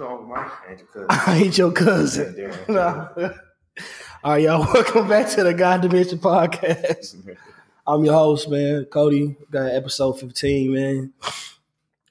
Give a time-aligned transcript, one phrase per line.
[0.00, 1.06] Oh, my ain't your cousin.
[1.10, 2.34] I ain't your cousin.
[2.34, 2.68] Darren.
[2.68, 3.34] No.
[4.24, 4.60] All right, y'all.
[4.74, 7.36] Welcome back to the God Dimension podcast.
[7.86, 9.36] I'm your host, man, Cody.
[9.50, 11.12] Got episode 15, man.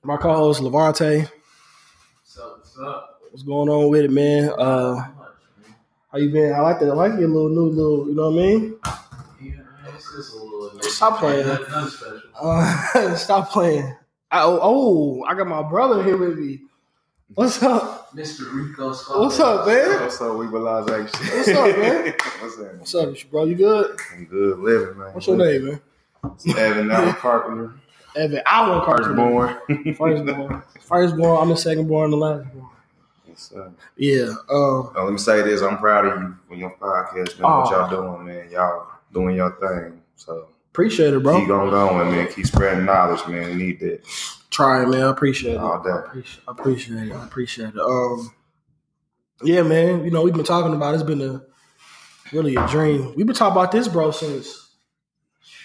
[0.04, 1.28] My co-host Levonte.
[2.24, 3.20] So, what's up?
[3.32, 4.52] What's going on with it, man?
[4.56, 4.98] Uh,
[6.12, 6.54] how you been?
[6.54, 6.90] I like that.
[6.92, 8.08] I like your little new little.
[8.08, 8.80] You know what I mean?
[9.42, 10.80] Yeah, man, it's just a little.
[10.84, 11.48] Stop playing.
[11.48, 12.22] Nothing nothing special.
[12.40, 13.96] Uh, stop playing.
[14.30, 16.62] I, oh, I got my brother here with me.
[17.36, 18.14] What's up?
[18.14, 18.52] Mr.
[18.54, 19.20] Rico Scott.
[19.20, 20.02] What's up, man?
[20.02, 21.28] What's up, we realize action?
[21.28, 22.06] What's up, man?
[22.40, 22.76] What's up?
[22.76, 23.46] What's up, bro?
[23.46, 23.98] You good?
[24.12, 25.14] I'm good living, man.
[25.14, 25.82] What's your name, man?
[26.58, 27.74] Evan Allen Carpenter.
[28.18, 29.04] Evan Allen Carter.
[29.06, 29.96] Firstborn.
[29.96, 30.64] Firstborn.
[30.82, 31.42] Firstborn.
[31.42, 32.70] I'm the secondborn, the lastborn.
[33.26, 33.72] Yes, sir.
[33.96, 34.34] Yeah.
[34.50, 34.92] Um.
[34.94, 35.62] Uh, let me say this.
[35.62, 37.50] I'm proud of you for your podcast, man.
[37.50, 38.52] What y'all doing, man?
[38.52, 40.02] Y'all doing your thing.
[40.18, 41.40] So Appreciate it, bro.
[41.40, 42.28] keep on going, man.
[42.34, 43.50] Keep spreading knowledge, man.
[43.50, 44.02] We need that
[44.50, 45.02] Try it, man.
[45.04, 45.58] I appreciate it.
[45.58, 45.90] all I day.
[46.08, 47.14] appreciate, I appreciate it.
[47.14, 47.80] I appreciate it.
[47.80, 48.32] Um,
[49.44, 50.04] yeah, man.
[50.06, 50.94] You know, we've been talking about.
[50.94, 51.42] It's been a
[52.34, 53.14] really a dream.
[53.16, 54.70] We've been talking about this, bro, since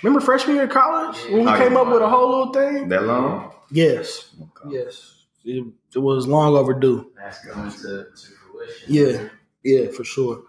[0.02, 1.80] remember freshman year of college when we Oh, came yeah.
[1.80, 2.88] up with a whole little thing.
[2.88, 3.52] That long?
[3.70, 4.76] Yes, Okay.
[4.76, 5.12] yes.
[5.44, 7.10] It, it was long overdue.
[7.16, 8.06] That's coming to, to
[8.50, 8.86] fruition.
[8.88, 9.28] Yeah.
[9.62, 10.42] Yeah, for sure.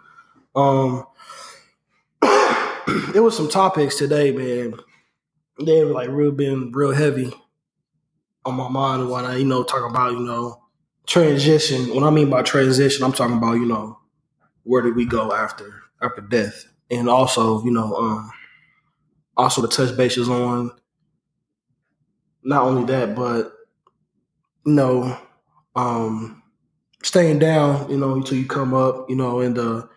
[0.55, 1.05] Um,
[3.13, 4.75] there was some topics today, man.
[5.63, 7.33] They were like real been real heavy
[8.45, 10.61] on my mind and I, You know, talking about you know
[11.07, 11.93] transition.
[11.95, 13.99] When I mean by transition, I'm talking about you know
[14.63, 18.31] where did we go after after death, and also you know um
[19.37, 20.71] also the touch bases on
[22.43, 23.53] not only that, but
[24.65, 25.17] you know
[25.75, 26.43] um
[27.03, 29.89] staying down, you know, until you come up, you know, in the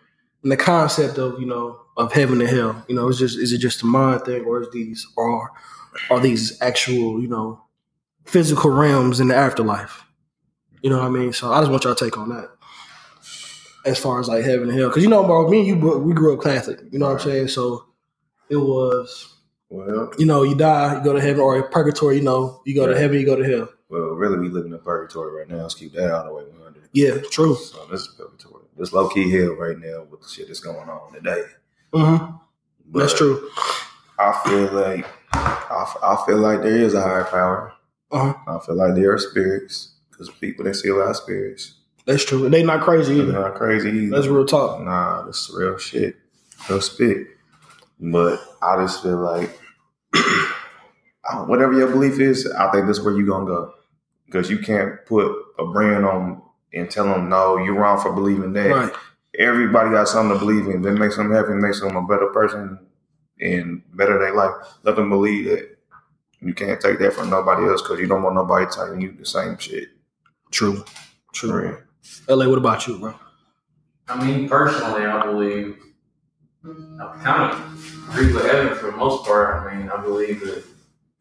[0.43, 2.83] in the concept of, you know, of heaven and hell.
[2.87, 5.51] You know, it's just is it just a mind thing or is these are
[6.09, 7.61] are these actual, you know,
[8.25, 10.03] physical realms in the afterlife?
[10.81, 11.33] You know what I mean?
[11.33, 12.49] So I just want y'all to take on that.
[13.85, 14.91] As far as like heaven and hell.
[14.91, 16.79] Cause you know, bro, me and you we grew up Catholic.
[16.91, 17.47] You know what I'm saying?
[17.47, 17.85] So
[18.49, 19.35] it was,
[19.69, 22.85] Well, you know, you die, you go to heaven, or purgatory, you know, you go
[22.85, 23.69] to heaven, you go to hell.
[23.89, 25.63] well, really, we live in a purgatory right now.
[25.63, 26.43] Let's keep that out of the way.
[26.43, 26.89] 100.
[26.93, 27.55] Yeah, true.
[27.55, 28.65] So this is purgatory.
[28.77, 31.43] This low key hell right now with the shit that's going on today.
[31.93, 32.17] Hmm
[32.93, 33.49] That's true.
[34.19, 37.73] I feel like I, I feel like there is a higher power.
[38.11, 38.33] Uh-huh.
[38.47, 41.75] I feel like there are spirits because people they see a lot of spirits.
[42.05, 42.49] That's true.
[42.49, 43.33] They not crazy They're either.
[43.33, 44.15] not crazy either.
[44.15, 44.81] That's real talk.
[44.81, 46.15] Nah, that's real shit.
[46.69, 47.27] Real spit.
[47.99, 49.59] But I just feel like
[51.45, 53.73] whatever your belief is, I think that's where you're gonna go.
[54.25, 56.41] Because you can't put a brand on
[56.73, 58.69] and tell them no, you're wrong for believing that.
[58.69, 58.93] Right.
[59.41, 60.81] Everybody got something to believe in.
[60.83, 62.79] That makes them happy, makes them a better person
[63.39, 64.53] and better their life.
[64.83, 65.77] Let them believe that.
[66.43, 69.25] You can't take that from nobody else because you don't want nobody telling you the
[69.25, 69.89] same shit.
[70.49, 70.83] True.
[71.33, 71.51] True.
[71.51, 71.77] Right.
[72.27, 73.13] LA, what about you, bro?
[74.07, 75.77] I mean, personally, I believe
[76.65, 79.55] I kind of agree with Evan for the most part.
[79.55, 80.63] I mean, I believe that,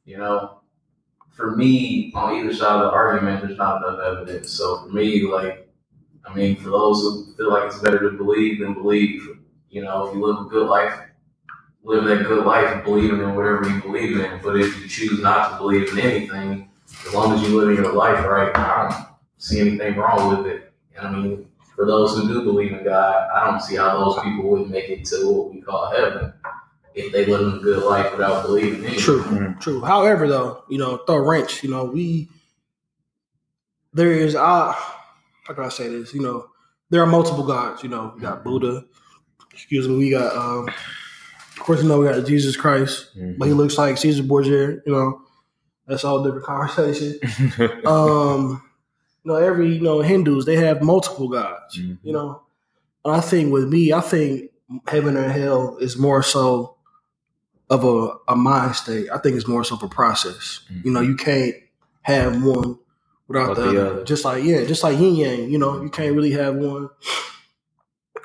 [0.06, 0.60] you know,
[1.31, 4.50] for me, on either side of the argument, there's not enough evidence.
[4.50, 5.69] So for me, like,
[6.26, 9.26] I mean, for those who feel like it's better to believe than believe,
[9.70, 10.92] you know, if you live a good life,
[11.82, 14.41] live that good life and believing in whatever you believe in.
[14.42, 16.70] But if you choose not to believe in anything,
[17.06, 19.06] as long as you live your life right, I don't
[19.38, 20.72] see anything wrong with it.
[20.97, 24.22] And I mean, for those who do believe in God, I don't see how those
[24.22, 26.32] people would make it to what we call heaven
[26.94, 29.22] if they live a good life without believing in True.
[29.22, 29.60] Mhm.
[29.60, 29.81] True.
[29.81, 31.62] However, though, you know, throw wrench.
[31.62, 32.28] You know, we
[33.94, 34.75] there is uh
[35.50, 36.15] how can I say this?
[36.15, 36.47] You know,
[36.91, 37.83] there are multiple gods.
[37.83, 38.84] You know, we got Buddha.
[39.53, 39.97] Excuse me.
[39.97, 43.99] We got um, of course, you know, we got Jesus Christ, but he looks like
[43.99, 44.78] Caesar Borgia.
[44.87, 45.22] You know,
[45.88, 47.19] that's all different conversation.
[47.84, 48.62] um,
[49.25, 51.77] you know, every you know Hindus they have multiple gods.
[51.77, 51.99] Mhm.
[52.05, 52.43] You know,
[53.05, 54.53] and I think with me, I think
[54.87, 56.77] heaven and hell is more so
[57.69, 59.09] of a, a mind state.
[59.12, 60.61] I think it's more so of a process.
[60.84, 61.56] You know, you can't
[62.03, 62.78] have one
[63.31, 64.05] without the, the other.
[64.05, 65.51] Just like yeah, just like yin yang.
[65.51, 66.91] You know, you can't really have one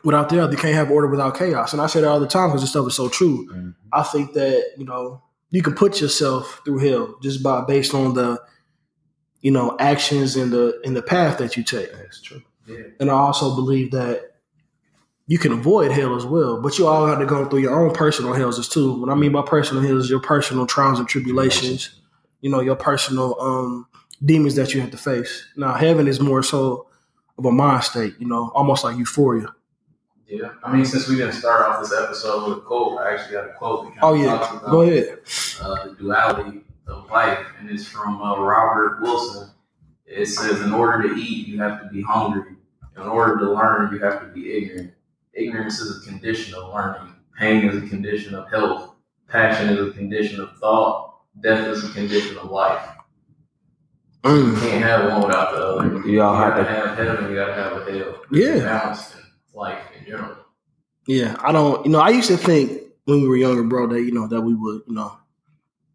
[0.03, 0.51] without the other.
[0.51, 1.73] You can't have order without chaos.
[1.73, 3.47] And I say that all the time because this stuff is so true.
[3.47, 3.75] Mhm.
[3.93, 5.21] I think that you know
[5.51, 8.41] you can put yourself through hell just by based on the
[9.41, 11.91] you know actions and the in the path that you take.
[11.91, 12.41] That's true.
[12.67, 12.77] Yeah.
[12.99, 14.31] And I also believe that
[15.27, 17.93] you can avoid hell as well, but you all have to go through your own
[17.93, 18.99] personal hells as too.
[18.99, 21.99] What I mean by personal hells is your personal trials and tribulations,
[22.41, 23.87] you know, your personal um
[24.23, 25.45] demons that you have to face.
[25.55, 26.87] Now heaven is more so
[27.37, 29.53] of a mind state, you know, almost like euphoria.
[30.27, 30.49] Yeah.
[30.63, 33.49] I mean, since we didn't start off this episode with a quote, I actually got
[33.49, 34.25] a quote that kind Oh of yeah.
[34.37, 35.19] talks about Go ahead.
[35.61, 39.49] uh, the duality of life, and it's from uh, Robert Wilson.
[40.07, 42.55] it says in order to eat, you have to be hungry.
[42.95, 44.93] In order to learn, you have to be ignorant.
[45.33, 47.13] Ignorance is a condition of learning.
[47.37, 48.93] Pain is a condition of health.
[49.27, 51.15] Passion is a condition of thought.
[51.41, 52.87] Death is a condition of life.
[54.25, 54.59] You Mm.
[54.59, 56.07] can't have one without the other.
[56.09, 57.29] You all gotta have to- have heaven.
[57.29, 58.15] You gotta have a hell.
[58.31, 58.93] Yeah.
[58.93, 60.35] In life in general.
[61.07, 61.85] Yeah, I don't.
[61.85, 64.41] You know, I used to think when we were younger, bro, that you know that
[64.41, 65.13] we would, you know,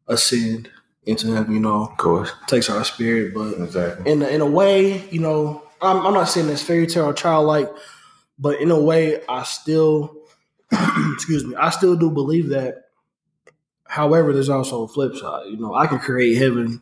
[0.07, 0.71] ascend
[1.05, 1.53] into heaven.
[1.55, 2.31] You know, Of course.
[2.47, 4.11] takes our spirit, but Exactly.
[4.11, 7.13] in a, in a way, you know, I'm, I'm not saying it's fairy tale or
[7.13, 7.69] childlike,
[8.39, 10.15] but in a way, I still,
[11.15, 12.85] excuse me, I still do believe that.
[13.89, 15.47] However, there's also a flip side.
[15.47, 16.81] You know, I can create heaven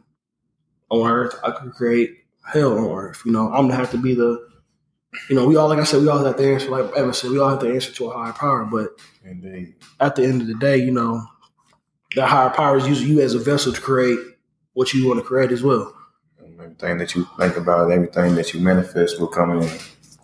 [0.90, 1.35] on earth.
[1.43, 3.23] I can create hell on earth.
[3.25, 4.46] You know, I'm gonna have to be the,
[5.29, 6.70] you know, we all like I said, we all have to answer.
[6.70, 8.64] Like Evan said, we all have to answer to a higher power.
[8.64, 8.90] But
[9.25, 9.75] Indeed.
[10.00, 11.23] at the end of the day, you know,
[12.17, 14.19] that higher power is using you as a vessel to create
[14.73, 15.94] what you want to create as well.
[16.61, 19.69] Everything that you think about, everything that you manifest will come in.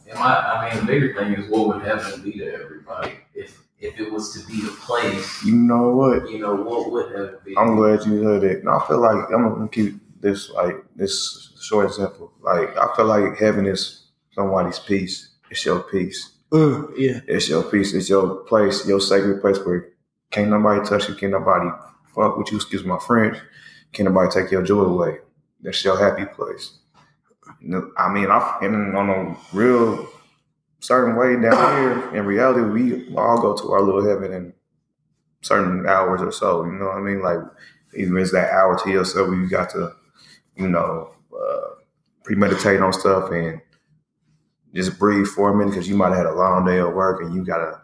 [0.09, 3.63] And my, I mean, the bigger thing is what would heaven be to everybody if
[3.79, 5.45] if it was to be a place?
[5.45, 6.31] You know what?
[6.31, 7.57] You know, what would heaven be?
[7.57, 8.65] I'm glad you heard it.
[8.65, 9.95] No, I feel like I'm gonna keep
[10.25, 12.33] this like this short and simple.
[12.41, 15.31] Like I feel like heaven is somebody's peace.
[15.51, 16.33] It's your peace.
[16.51, 17.93] Mm, yeah, It's your peace.
[17.93, 19.91] It's your place, your sacred place where
[20.31, 21.69] can't nobody touch you, can't nobody
[22.15, 23.37] fuck with you, excuse my French.
[23.93, 25.19] Can't nobody take your joy away.
[25.61, 26.79] That's your happy place.
[27.99, 30.09] I mean, I in on a real
[30.81, 32.17] certain way down here.
[32.17, 34.53] In reality, we all go to our little heaven in
[35.43, 36.65] certain hours or so.
[36.65, 37.23] You know what I mean?
[37.23, 37.39] Like
[37.97, 39.93] even it's that hour to yourself you got to,
[40.57, 41.75] you know, uh,
[42.25, 43.61] premeditate on stuff and
[44.75, 47.23] just breathe for a minute because you might have had a long day of work
[47.23, 47.81] and you gotta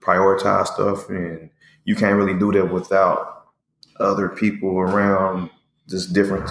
[0.00, 1.50] prioritize stuff and
[1.84, 3.46] you can't really do that without
[4.00, 5.50] other people around
[5.88, 6.48] just different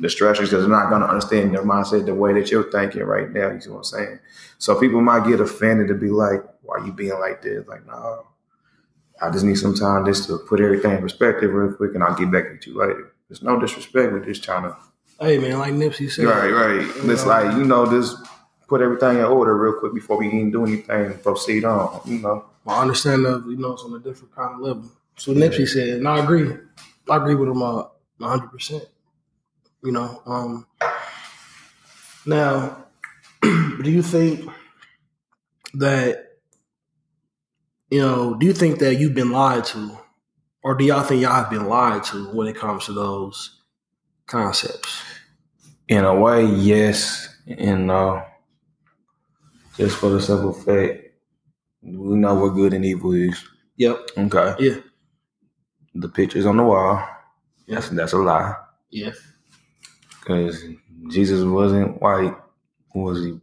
[0.00, 3.50] distractions because they're not gonna understand your mindset the way that you're thinking right now.
[3.50, 4.18] You see what I'm saying?
[4.58, 7.66] So people might get offended to be like, why you being like this?
[7.66, 8.26] Like, no,
[9.20, 12.16] I just need some time just to put everything in perspective real quick and I'll
[12.16, 13.12] get back at you later.
[13.28, 14.12] There's no disrespect.
[14.12, 14.76] We're just trying to
[15.22, 16.92] hey man, like Nipsey said, Right, right.
[17.10, 18.16] It's like, you know, just
[18.68, 22.18] put everything in order real quick before we even do anything and proceed on, you
[22.18, 22.44] know.
[22.64, 24.84] my understanding of you know it's on a different kind of level.
[25.16, 26.50] So Nipsey said, and I agree.
[27.08, 27.84] I agree with him uh,
[28.20, 28.84] hundred percent.
[29.82, 30.66] You know, um,
[32.24, 32.84] now,
[33.42, 34.48] do you think
[35.74, 36.38] that
[37.90, 38.34] you know?
[38.34, 39.98] Do you think that you've been lied to,
[40.62, 43.60] or do y'all think y'all have been lied to when it comes to those
[44.26, 45.02] concepts?
[45.92, 48.24] In a way, yes and no.
[49.76, 51.02] Just for the simple fact,
[51.82, 53.44] we know what good and evil is.
[53.76, 53.98] Yep.
[54.16, 54.54] Okay.
[54.58, 54.76] Yeah.
[55.94, 57.06] The pictures on the wall.
[57.68, 58.54] That's that's a lie.
[58.88, 59.10] Yeah.
[60.18, 60.64] Because
[61.10, 62.36] Jesus wasn't white.
[62.94, 63.38] Was he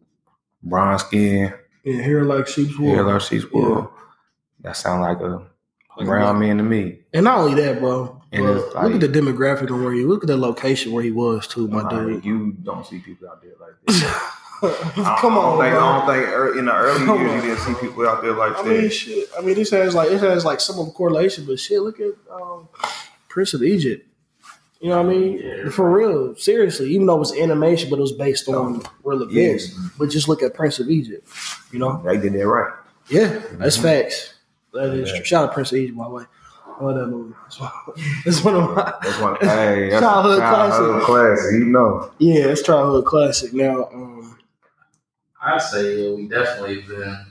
[0.64, 1.54] brown skin?
[1.84, 2.02] Yeah.
[2.02, 2.96] Hair like sheep's wool.
[2.96, 3.92] Hair like sheep's wool.
[4.62, 5.46] That sound like a
[6.04, 7.02] brown man to me.
[7.14, 8.19] And not only that, bro.
[8.32, 10.04] And it's look like- at the demographic of where he.
[10.04, 12.26] Look at the location where he was too, my Like, dude.
[12.26, 14.04] You don't see people out there like this.
[14.62, 16.06] Come on, think, I don't
[16.46, 17.36] think in the early Come years on.
[17.38, 18.70] you didn't see people out there like I that.
[18.70, 19.30] mean, shit.
[19.38, 22.00] I mean, this has like it has like some of a correlation, but shit, look
[22.02, 22.68] at um,
[23.30, 24.06] Prince of Egypt.
[24.82, 25.40] You know what I mean?
[25.44, 25.70] Yeah.
[25.70, 26.94] For real, seriously.
[26.94, 29.70] Even though it was animation, but it was based on real events.
[29.98, 31.28] But just look at Prince of Egypt.
[31.72, 32.02] You know?
[32.06, 32.74] they did that right.
[33.10, 34.34] Yeah, that's facts.
[34.74, 35.24] That is Yeah.
[35.24, 36.24] Shout out Prince of Egypt, by the way.
[36.80, 37.36] I love that movie.
[37.48, 37.72] It's one,
[38.26, 39.36] it's one of my That's one.
[39.42, 41.54] hey, that's Childhood childhood classic.
[41.54, 42.12] You know.
[42.20, 43.54] yeah, it's childhood classic.
[43.54, 44.38] Now, um,
[45.42, 47.26] I'd say yeah, we definitely have been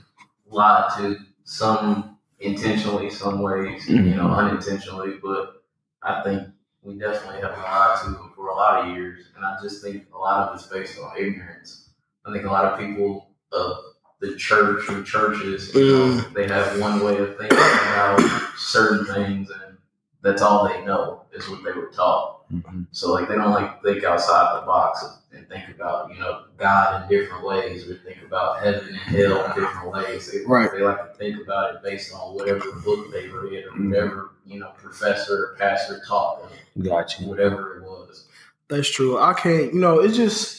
[0.49, 4.37] lied to, some intentionally, some ways, you know, Mhm.
[4.37, 5.63] unintentionally, but
[6.03, 6.47] I think
[6.83, 10.05] we definitely have been lied to for a lot of years, and I just think
[10.13, 11.89] a lot of it's based on ignorance.
[12.25, 13.77] I think a lot of people of
[14.19, 18.19] the church or churches, you know, they have one way of thinking about
[18.57, 19.77] certain things, and
[20.21, 22.49] that's all they know is what they were taught.
[22.51, 22.87] Mhm.
[22.91, 27.03] So like they don't like think outside the box and think about you know God
[27.03, 30.31] in different ways, or think about heaven and hell in different ways.
[30.31, 30.69] They, Right.
[30.71, 34.59] they like to think about it based on whatever book they read or whatever you
[34.59, 36.51] know professor or pastor taught them,
[36.83, 37.27] Got you.
[37.27, 38.25] whatever it was.
[38.67, 39.17] That's true.
[39.17, 40.58] I can't, you know, it's just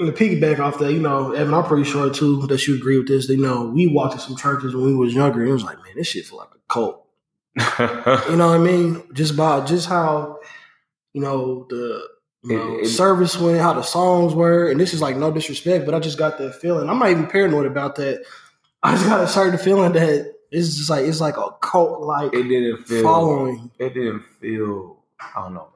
[0.00, 3.08] to piggyback off that, you know, Evan, I'm pretty sure too that you agree with
[3.08, 3.28] this.
[3.28, 5.78] You know, we walked in some churches when we was younger, and it was like,
[5.78, 7.04] man, this shit feel like a cult.
[8.30, 9.02] You know what I mean?
[9.12, 10.38] Just about just how,
[11.12, 12.06] you know, the
[12.44, 15.32] you know, It- it- service went, how the songs were, and this is like no
[15.32, 16.88] disrespect, but I just got that feeling.
[16.88, 18.24] I'm not even paranoid about that.
[18.82, 22.32] I just got a certain feeling that it's just like it's like a cult like
[22.32, 23.02] it didn't feel.
[23.02, 23.70] following.
[23.80, 24.98] It didn't feel.
[25.20, 25.68] I don't know.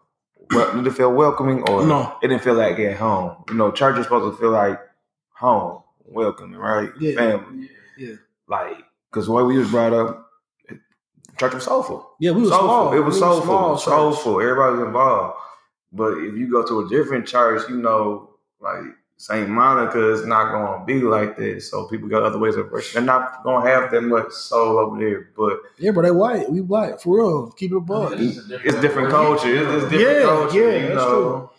[0.54, 2.16] Well, did it feel welcoming or No.
[2.22, 3.44] It didn't feel like at home.
[3.48, 4.78] You know, church is supposed to feel like
[5.34, 6.90] home, welcoming, right?
[7.00, 7.14] Yeah.
[7.16, 7.68] Family.
[7.98, 8.14] Yeah.
[8.48, 8.76] Like,
[9.10, 10.26] because the way we was brought up,
[11.38, 12.10] church was soulful.
[12.20, 12.68] Yeah, we was soulful.
[12.68, 12.92] small.
[12.94, 13.78] It was We soulful.
[13.78, 14.40] soulful.
[14.40, 15.38] Everybody was involved.
[15.92, 18.30] But if you go to a different church, you know,
[18.60, 18.82] like
[19.22, 19.48] St.
[19.48, 21.70] Monica is not going to be like this.
[21.70, 22.94] So people got other ways of worship.
[22.94, 25.28] They're not going to have that much soul over there.
[25.36, 26.50] But Yeah, but they white.
[26.50, 27.50] We black for real.
[27.52, 28.14] Keep it a buck.
[28.16, 29.54] It's a it's different culture.
[29.54, 30.58] It's, it's different Yeah, culture.
[30.72, 31.50] yeah, you that's know.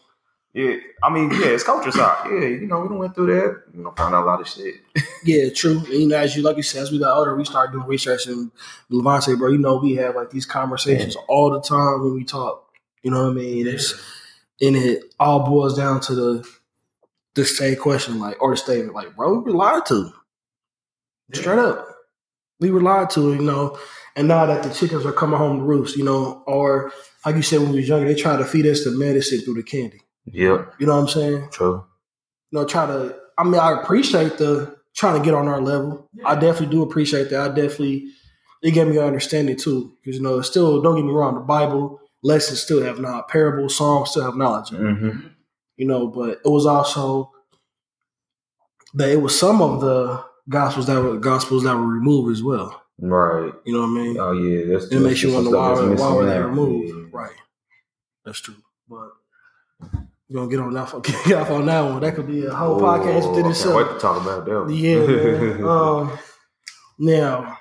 [0.53, 2.27] Yeah, I mean, yeah, it's culture shock.
[2.29, 3.63] Yeah, you know, we done went through that.
[3.73, 4.75] You know, found out a lot of shit.
[5.25, 5.77] Yeah, true.
[5.85, 7.87] And, you know, as you like you said, as we got older, we started doing
[7.87, 8.51] research and
[8.91, 9.51] Levonte, bro.
[9.51, 12.67] You know, we have like these conversations all the time when we talk.
[13.03, 13.67] You know what I mean?
[13.67, 13.93] It's
[14.59, 16.47] and it all boils down to the
[17.35, 20.11] the same question, like or the statement, like, bro, we were lied to.
[21.33, 21.87] Straight up.
[22.59, 23.77] We were lied to, you know,
[24.15, 26.91] and now that the chickens are coming home to roost, you know, or
[27.25, 29.55] like you said when we was younger, they try to feed us the medicine through
[29.55, 30.01] the candy.
[30.25, 31.47] Yep, You know what I'm saying?
[31.51, 31.83] true.
[32.51, 33.15] you know, try to.
[33.37, 36.07] I mean, I appreciate the trying to get on our level.
[36.23, 37.39] I definitely do appreciate that.
[37.41, 38.11] I definitely
[38.61, 41.33] it gave me an understanding too, because you know, it's still don't get me wrong,
[41.33, 44.69] the Bible lessons still have not parables, songs still have knowledge.
[44.69, 45.27] Mm-hmm.
[45.77, 47.31] You know, but it was also
[48.93, 52.81] that it was some of the gospels that were gospels that were removed as well.
[52.99, 53.51] Right.
[53.65, 54.17] You know what I mean?
[54.19, 56.89] Oh yeah, that's it makes you wonder why, why were they removed?
[56.89, 57.03] Yeah.
[57.11, 57.35] Right.
[58.23, 58.55] That's true.
[58.87, 59.09] But
[60.29, 62.01] we're gonna get on that get off on that one.
[62.01, 63.75] That could be a whole podcast Oh, within itself.
[63.75, 64.59] wait to talk about that.
[64.59, 64.69] one.
[64.73, 65.63] Yeah, man.
[65.67, 66.19] um,
[66.99, 67.57] now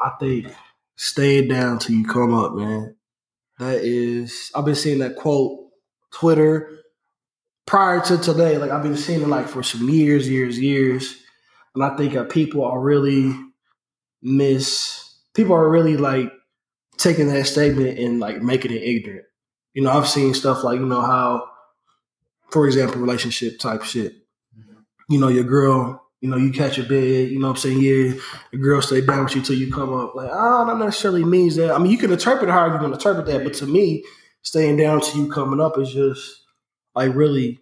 [0.00, 0.48] I think
[0.96, 2.96] stay down till you come up, man.
[3.60, 5.60] That is, I've been seeing that quote
[6.12, 6.80] Twitter
[7.66, 8.58] prior to today.
[8.58, 11.16] Like I've been seeing it like for some years, years, years,
[11.74, 13.34] and I think that people are really
[14.22, 15.00] miss.
[15.34, 16.32] People are really like
[16.98, 19.26] taking that statement and like making it ignorant.
[19.72, 21.48] You know, I've seen stuff like you know how,
[22.50, 24.12] for example, relationship type shit
[24.58, 24.80] mm-hmm.
[25.08, 27.80] you know, your girl, you know, you catch a bed, you know what I'm saying?
[27.82, 28.18] Yeah,
[28.52, 30.14] the girl stay down with you till you come up.
[30.14, 31.72] Like, oh, that necessarily means that.
[31.72, 34.04] I mean, you can interpret it however you want to interpret that, but to me,
[34.42, 36.43] staying down till you coming up is just
[36.94, 37.60] like really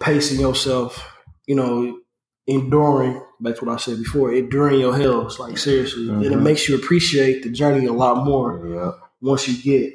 [0.00, 1.98] pacing yourself, you know,
[2.46, 6.08] enduring, that's what I said before, enduring your hells, like seriously.
[6.08, 6.42] And it mm-hmm.
[6.42, 8.92] makes you appreciate the journey a lot more Yeah.
[9.20, 9.94] once you get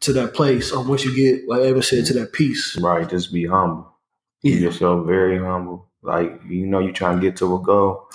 [0.00, 2.76] to that place or once you get, like Evan said, to that peace.
[2.78, 3.08] Right.
[3.08, 3.92] Just be humble.
[4.42, 4.60] Keep Yeah.
[4.60, 5.88] yourself very humble.
[6.02, 8.08] Like you know, you're trying to get to a goal.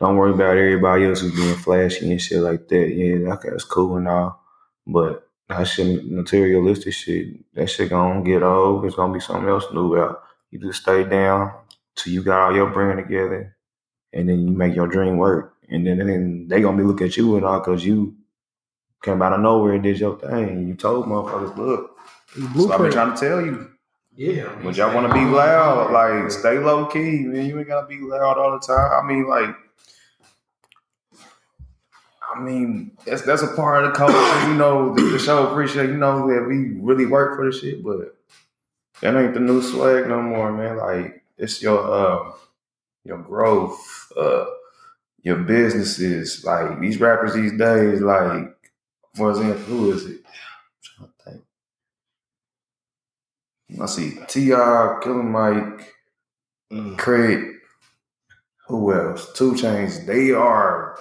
[0.00, 2.88] Don't worry about everybody else who's being flashy and shit like that.
[2.88, 4.42] Yeah, that's cool and all,
[4.86, 8.84] but that shit, materialistic shit, that shit gonna get old.
[8.84, 10.22] It's gonna be something else new out.
[10.50, 11.52] You just stay down
[11.96, 13.56] till you got all your brand together,
[14.12, 15.54] and then you make your dream work.
[15.68, 18.16] And then, then they gonna be looking at you and all because you
[19.02, 20.68] came out of nowhere and did your thing.
[20.68, 21.96] You told motherfuckers, look,
[22.36, 23.70] that's what I've been trying to tell you.
[24.14, 24.46] Yeah.
[24.46, 27.46] I mean, But y'all want to be loud, like stay low key, man.
[27.46, 28.90] You ain't gotta be loud all the time.
[28.92, 29.54] I mean, like,
[32.36, 34.48] I mean, that's that's a part of the culture.
[34.50, 35.90] You know, the, the show appreciate.
[35.90, 38.16] You know that we really work for the shit, but
[39.00, 40.76] that ain't the new swag no more, man.
[40.78, 42.32] Like, it's your uh,
[43.04, 44.46] your growth, uh,
[45.22, 46.44] your businesses.
[46.44, 48.54] Like these rappers these days, like
[49.14, 50.20] for example, who is it?
[51.00, 51.40] I'm trying to
[53.70, 53.80] think.
[53.82, 55.88] I see T.R., Killer Mike,
[56.72, 56.96] Mm.
[56.96, 57.44] Craig,
[58.66, 59.30] who else?
[59.34, 60.06] 2 Chainz.
[60.06, 60.98] They are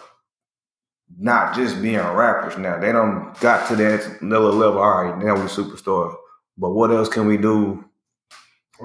[1.17, 2.79] not just being rappers now.
[2.79, 4.79] They don't got to that another level.
[4.81, 6.15] All right, now we superstar.
[6.57, 7.85] But what else can we do?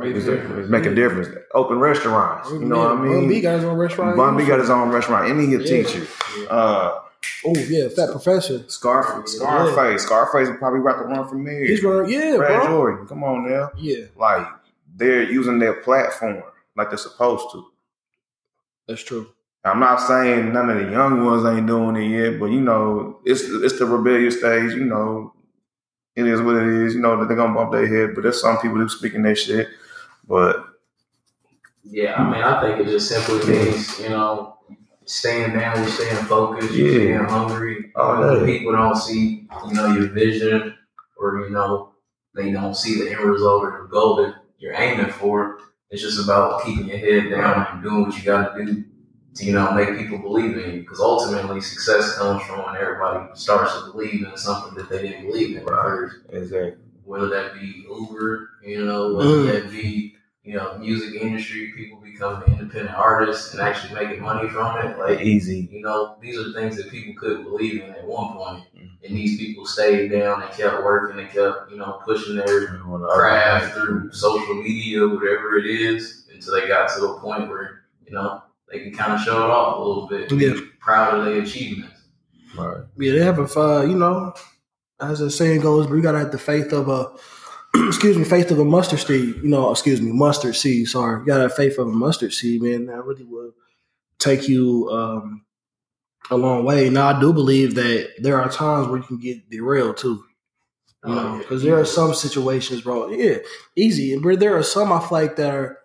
[0.03, 1.29] Is make a difference.
[1.55, 2.51] Open restaurants.
[2.51, 4.17] You know what I Bun B got his own restaurant.
[4.17, 5.65] Bun B got his own restaurant, and he a Yeah.
[5.85, 6.07] teacher.
[6.51, 7.01] Uh,
[7.45, 8.63] Oh yeah, Fat Professor.
[8.69, 10.03] Scarf, Scarface.
[10.03, 11.65] Scarface will probably about to run from there.
[11.65, 12.13] He's running.
[12.13, 12.69] Yeah, Brad bro.
[12.69, 13.07] Jordan.
[13.09, 13.71] Come on now.
[13.77, 14.47] Yeah, Like
[14.95, 16.43] they're using their platform
[16.77, 17.65] like they're supposed to.
[18.87, 19.29] that's true.
[19.67, 23.21] I'm not saying none of the young ones ain't doing it yet, but you know,
[23.25, 24.73] it's it's the rebellious stage.
[24.73, 25.35] You know,
[26.15, 26.95] it is what it is.
[26.95, 29.35] You know that they're gonna bump their head, but there's some people who speaking their
[29.37, 29.69] shit.
[30.29, 30.65] But
[31.85, 34.59] Yeah, I mean, I think it just simply means, you know,
[35.05, 36.85] staying down, you're staying focused, Yeah.
[36.85, 37.93] you're staying hungry.
[37.97, 38.47] Oh, When yeah.
[38.59, 40.77] people don't see, you know, your vision
[41.17, 41.91] or, you know,
[42.35, 45.59] they don't see the end result or the goal that you're aiming for.
[45.91, 48.85] It's just about keeping your head down and doing what you got to do
[49.37, 50.81] to, you know, make people believe in you.
[50.81, 55.27] Because ultimately, success comes from when everybody starts to believe in something that they didn't
[55.27, 55.83] believe in Right.
[55.85, 56.83] first Exactly.
[57.05, 59.47] whether that be Uber, you know, whether Mm.
[59.53, 60.15] that be,
[60.45, 64.99] you know, music industry, people becoming independent artists and actually making money from it.
[64.99, 65.69] Like, Easy.
[65.71, 68.65] you know, these are things that people couldn't believe in at one point.
[69.05, 72.79] And these people stayed down and kept working and kept, you know, pushing their
[73.15, 78.13] craft through social media, whatever it is, until they got to a point where, you
[78.15, 80.31] know, they can kind of show it off a little bit.
[80.33, 80.55] Yeah.
[80.55, 81.95] Be proud of their achievements.
[82.57, 82.85] Right.
[82.97, 84.35] Yeah, they have a uh, you know,
[85.01, 87.13] as the saying goes, we gotta have the faith of a
[87.89, 89.37] excuse me, faith of a mustard seed.
[89.37, 90.89] You know, excuse me, mustard seed.
[90.89, 92.87] Sorry, you gotta have faith of a mustard seed, man.
[92.87, 93.53] That really will
[94.19, 95.45] take you um,
[96.31, 96.89] a long way.
[96.89, 100.25] Now, I do believe that there are times where you can get derailed too.
[101.05, 103.11] You know, Um, because there are some situations, bro.
[103.11, 103.39] Yeah,
[103.77, 105.79] easy, and but there are some I feel like that are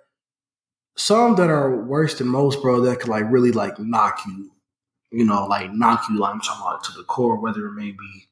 [0.96, 2.82] some that are worse than most, bro.
[2.82, 4.52] That could like really like knock you.
[5.12, 6.18] You know, like knock you.
[6.20, 8.28] Like I'm talking about to the core, whether it may be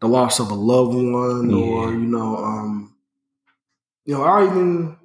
[0.00, 2.94] the loss of a loved one, or you know, um,
[4.04, 4.96] you know, or even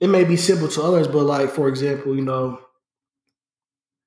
[0.00, 2.60] it may be simple to others, but like for example, you know,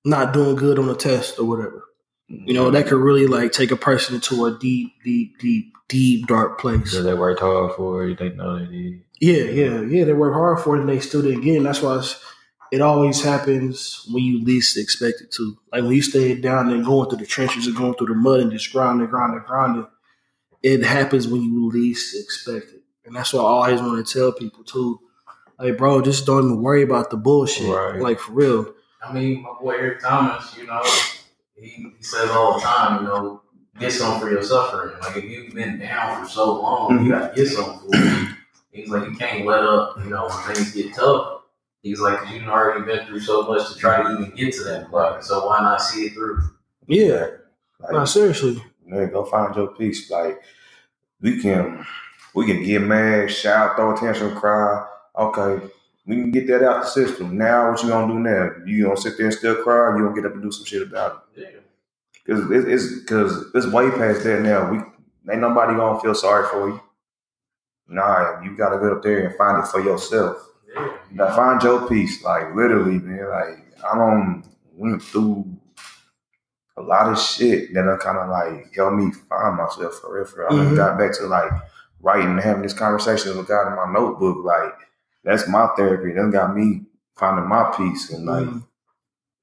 [0.06, 1.84] not doing good on a test or whatever.
[2.30, 6.28] You know, that could really like take a person into a deep, deep, deep, deep
[6.28, 6.80] dark place.
[6.82, 9.02] Because they worked hard for it, they know they did.
[9.20, 10.04] Yeah, yeah, yeah.
[10.06, 11.58] They work hard for it and they still didn't get it.
[11.58, 12.24] And that's why it's,
[12.72, 15.58] it always happens when you least expect it to.
[15.72, 18.42] Like when you stay down and going through the trenches and going through the mud
[18.42, 19.88] and just grinding, grinding, grinding,
[20.62, 22.84] it happens when you least expect it.
[23.06, 25.00] And that's what I always want to tell people too.
[25.58, 27.74] Like, bro, just don't even worry about the bullshit.
[27.74, 28.02] Right.
[28.02, 28.74] Like for real.
[29.02, 30.84] I mean, my boy Eric Thomas, you know,
[31.56, 33.42] he, he says all the time, you know,
[33.80, 35.00] get some for your suffering.
[35.02, 37.10] Like if you've been down for so long, you mm-hmm.
[37.12, 38.17] gotta get some for it.
[38.78, 41.42] He's like, you can't let up, you know, when things get tough.
[41.82, 44.64] He's like, you you've already been through so much to try to even get to
[44.66, 45.24] that point.
[45.24, 46.42] So why not see it through?
[46.88, 47.28] Yeah.
[47.80, 48.62] Like, No, seriously.
[48.86, 50.10] man, go find your peace.
[50.12, 50.42] Like
[51.22, 51.86] we can,
[52.36, 54.86] we can get mad, shout, throw a tantrum, cry.
[55.18, 55.66] Okay,
[56.06, 57.38] we can get that out the system.
[57.38, 58.50] Now, what you gonna do now?
[58.66, 59.76] You gonna sit there and still cry?
[59.76, 61.42] Or you gonna get up and do some shit about it?
[61.44, 61.60] Yeah.
[62.26, 64.70] Because it's it's because it's way past that now.
[64.72, 64.78] We
[65.32, 66.82] ain't nobody gonna feel sorry for you.
[67.90, 70.38] Nah, you gotta go up there and find it for yourself.
[70.74, 70.92] Yeah.
[71.12, 72.24] You gotta find your peace.
[72.24, 73.30] Like literally, man.
[73.30, 74.44] Like I don't
[74.76, 75.46] went through
[76.78, 80.26] a lot of shit that I kind of like helped me find myself for real.
[80.26, 80.60] For real.
[80.60, 80.76] I Mhm.
[80.76, 81.52] got back to like
[82.02, 84.44] writing and having this conversation with God in my notebook.
[84.44, 84.74] Like
[85.24, 86.12] that's my therapy.
[86.14, 86.86] That got me
[87.16, 88.64] finding my peace and like Mhm.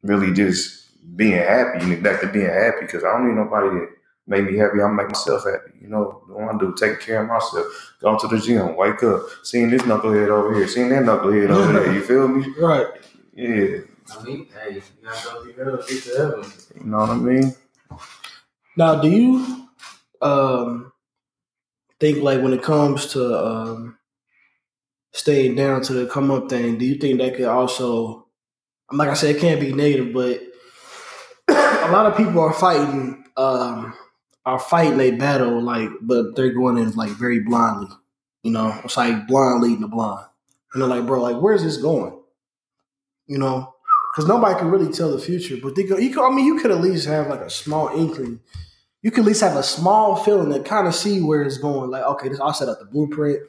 [0.02, 0.82] really just
[1.16, 3.88] being happy and back to being happy because I don't need nobody to
[4.26, 4.80] make me happy.
[4.80, 5.78] I make myself happy.
[5.80, 7.66] You know, what I do, taking care of myself.
[8.00, 11.72] Going to the gym, wake up, seeing this knucklehead over here, seeing that knucklehead over
[11.72, 11.92] there.
[11.92, 12.46] You feel me?
[12.58, 12.86] Right.
[13.34, 13.78] Yeah.
[14.16, 16.52] I mean, hey, you gotta go through hell to get to heaven.
[16.76, 17.54] You know what I mean?
[18.76, 19.68] Now, do you
[20.20, 20.92] um,
[22.00, 23.98] think like when it comes to um,
[25.12, 28.26] staying down to the come up thing, do you think that could also,
[28.92, 30.42] like I said, it can't be negative, but
[31.48, 33.94] a lot of people are fighting, um,
[34.46, 37.88] are fighting a battle, like, but they're going in like very blindly.
[38.42, 40.26] You know, it's like blind leading the blind.
[40.72, 42.18] And they're like, bro, like, where's this going?
[43.26, 43.72] You know,
[44.12, 45.56] because nobody can really tell the future.
[45.62, 47.88] But they go, you could, I mean, you could at least have like a small
[47.88, 48.40] inkling.
[49.02, 51.90] You could at least have a small feeling to kind of see where it's going.
[51.90, 53.40] Like, okay, this, I'll set up the blueprint.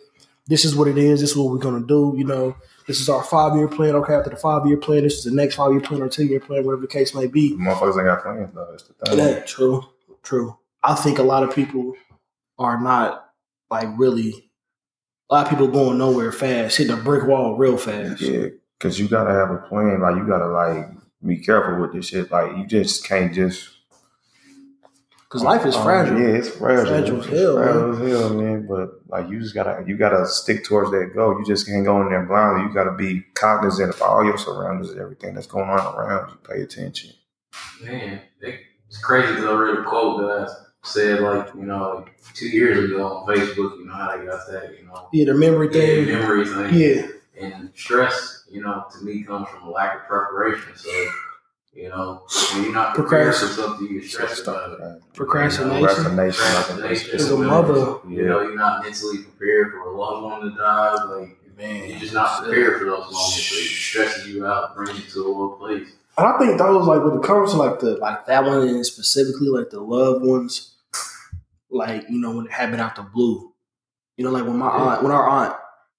[0.48, 1.22] This is what it is.
[1.22, 2.14] This is what we're gonna do.
[2.16, 2.56] You know,
[2.88, 3.96] this is our five year plan.
[3.96, 6.28] Okay, after the five year plan, this is the next five year plan or ten
[6.28, 7.54] year plan, whatever the case may be.
[7.56, 8.68] Motherfuckers ain't got plans though.
[8.70, 9.18] That's the thing.
[9.18, 9.84] Yeah, true,
[10.22, 10.58] true.
[10.86, 11.94] I think a lot of people
[12.60, 13.30] are not
[13.70, 14.50] like really.
[15.30, 18.22] A lot of people going nowhere fast, hitting a brick wall real fast.
[18.22, 20.00] Yeah, because you gotta have a plan.
[20.02, 20.86] Like you gotta like
[21.26, 22.30] be careful with this shit.
[22.30, 23.70] Like you just can't just
[25.24, 26.20] Because life is Um, fragile.
[26.20, 26.86] Yeah, it's fragile.
[26.86, 28.68] Fragile as hell, fragile as hell, man.
[28.68, 31.40] But like you just gotta you gotta stick towards that goal.
[31.40, 32.68] You just can't go in there blindly.
[32.68, 36.38] You gotta be cognizant of all your surroundings and everything that's going on around you.
[36.48, 37.10] Pay attention.
[37.82, 42.48] Man, it's crazy because I read a quote that I said like you know two
[42.48, 43.78] years ago on Facebook.
[43.80, 44.76] You know how they got that.
[44.80, 46.06] You know, Yeah, the memory yeah, thing.
[46.08, 46.74] memory thing.
[46.74, 47.08] Yeah,
[47.48, 50.72] And stress, you know, to me comes from a lack of preparation.
[50.76, 50.90] So,
[51.74, 55.02] you know, when you're not prepared for something, you get stressed about it.
[55.14, 55.80] procrastination.
[55.86, 56.18] Procrastination.
[56.18, 57.10] like, Procrastination.
[57.10, 57.74] it's- As a mother,
[58.08, 58.28] You Yeah.
[58.30, 60.94] know, you're not mentally prepared for a loved one to die.
[61.06, 63.50] Like, man, you're just not prepared for those moments.
[63.50, 65.88] So it stresses you out, brings you to a low place.
[66.18, 68.86] And I think those like when it comes to like the like that one and
[68.86, 70.75] specifically like the loved ones,
[71.76, 73.54] like you know when it happened out the blue,
[74.18, 75.56] you know like when my aunt, when our aunt,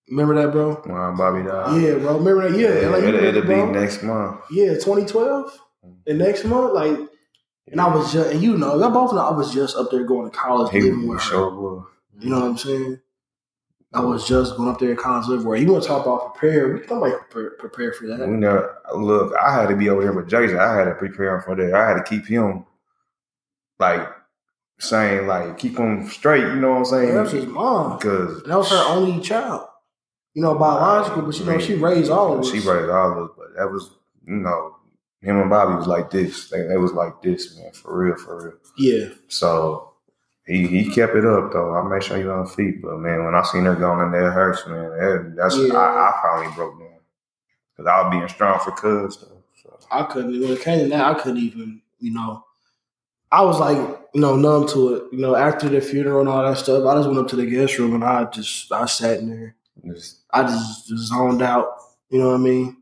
[0.08, 0.74] remember that, bro?
[0.74, 1.82] When Bobby died.
[1.82, 2.58] Yeah, bro, remember that?
[2.58, 4.40] Yeah, like, it'll, it'll be next month.
[4.50, 5.58] Yeah, 2012.
[5.82, 6.18] The mm-hmm.
[6.18, 6.98] next month, like,
[7.68, 10.04] and I was just, and you know, y'all both know I was just up there
[10.04, 11.28] going to college, He living with her.
[11.28, 11.86] sure was.
[12.18, 13.00] You know what I'm saying?
[13.92, 14.34] I was mm-hmm.
[14.34, 15.60] just going up there in college liverware.
[15.60, 16.74] You want to talk about prepare?
[16.74, 18.20] We can like prepare, for that.
[18.20, 20.58] You know, look, I had to be over here with Jason.
[20.58, 21.74] I had to prepare him for that.
[21.74, 22.64] I had to keep him
[23.78, 24.08] like
[24.78, 26.42] saying like keep him straight.
[26.42, 27.14] You know what I'm saying?
[27.14, 27.96] that was his mom.
[27.98, 29.66] because That was her only child.
[30.34, 32.46] You know, biological, but you know, she raised all of us.
[32.50, 33.90] She raised all of us, but that was
[34.26, 34.76] you know
[35.22, 36.50] him and Bobby was like this.
[36.50, 38.54] They, they was like this, man, for real, for real.
[38.76, 39.08] Yeah.
[39.28, 39.94] So
[40.46, 41.74] he he kept it up though.
[41.74, 44.28] I made sure you on feet, but man, when I seen her going in there,
[44.28, 44.90] it hurts, man.
[44.90, 45.74] That- that's Yeah.
[45.74, 46.88] I, I finally broke down
[47.74, 49.42] because I was being strong for cuz though.
[49.62, 49.78] So.
[49.90, 52.44] I couldn't when it came to that, I couldn't even, you know.
[53.30, 53.76] I was like,
[54.14, 55.04] you know, numb to it.
[55.12, 57.46] You know, after the funeral and all that stuff, I just went up to the
[57.46, 59.56] guest room and I just I sat in there.
[59.94, 61.76] Just, I just, just zoned out.
[62.08, 62.76] You know what I mean?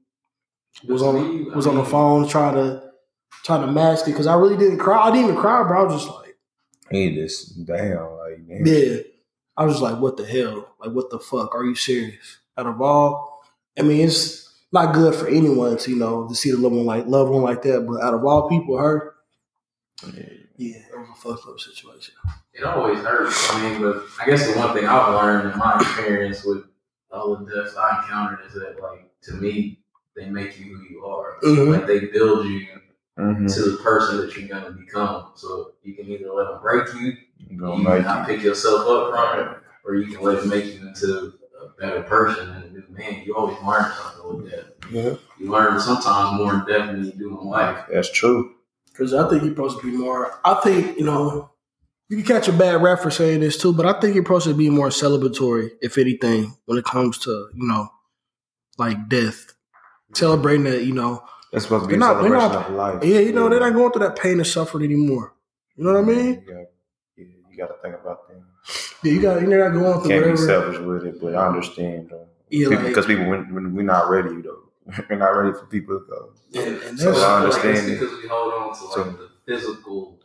[0.86, 2.82] Was on was on the phone trying to
[3.42, 4.98] trying to mask it because I really didn't cry.
[4.98, 5.80] I didn't even cry, bro.
[5.80, 6.36] I was just like,
[6.90, 8.62] he just damn like man.
[8.64, 8.96] yeah.
[9.56, 10.74] I was just like, what the hell?
[10.80, 11.54] Like, what the fuck?
[11.54, 12.38] Are you serious?
[12.58, 13.44] Out of all,
[13.78, 16.86] I mean, it's not good for anyone to you know to see the loved one
[16.86, 17.86] like loved one like that.
[17.86, 19.13] But out of all people, her,
[20.56, 22.14] yeah, it was a fucked up situation.
[22.52, 23.50] it always hurts.
[23.50, 26.64] I mean, but I guess the one thing I've learned in my experience with
[27.10, 29.80] all the deaths I encountered is that, like, to me,
[30.16, 31.38] they make you who you are.
[31.42, 31.72] Mhm.
[31.76, 32.66] Like, they build you
[33.16, 33.46] Mm-hmm.
[33.46, 35.30] to the person that you're going to become.
[35.36, 38.34] So you can either let them break you, you can not it.
[38.34, 42.02] pick yourself up from it, or you can let it make you into a better
[42.02, 43.22] person and a new man.
[43.24, 44.74] You always learn something with that.
[44.90, 47.86] Yeah, You learn sometimes more in depth than you do in life.
[47.88, 48.53] that's true.
[48.94, 50.38] Because I think you're supposed to be more.
[50.44, 51.50] I think you know
[52.08, 54.46] you can catch a bad rap for saying this too, but I think you're supposed
[54.46, 57.88] to be more celebratory, if anything, when it comes to you know
[58.78, 59.52] like death,
[60.14, 61.24] celebrating that you know.
[61.52, 63.04] That's supposed to be a not- celebration not- of life.
[63.04, 65.34] Yeah, you know they're not going through that pain and suffering anymore.
[65.76, 66.44] You know what I mean?
[66.46, 66.66] You
[67.16, 68.44] yeah, you got to think about them.
[69.02, 72.10] Yeah, you got you're not going through Can't be selfish with it, but I understand
[72.10, 72.28] though.
[72.48, 74.60] Yeah, People- like- because people when, when we're not ready though.
[75.10, 76.32] we're not ready for people to go.
[76.60, 78.94] And, and So that's, I I like understand it's because we hold on to like
[78.94, 80.18] So- the physical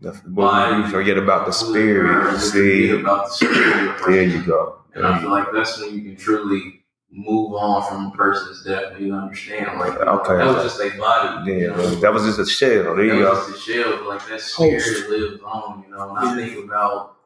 [0.00, 2.32] The, but we forget about the spirit.
[2.32, 4.00] We See, forget about the spirit.
[4.06, 4.78] there you go.
[4.94, 8.92] And I feel like that's when you can truly move on from a person's death
[8.96, 10.36] and you understand like Okay.
[10.36, 11.50] that was just a body.
[11.52, 11.94] Yeah, you know?
[11.96, 12.96] that was just a shell.
[12.96, 13.30] There that you go.
[13.30, 15.08] was just a shell, but like that spirit Host.
[15.08, 16.10] lives on, you know.
[16.16, 17.16] And I think about,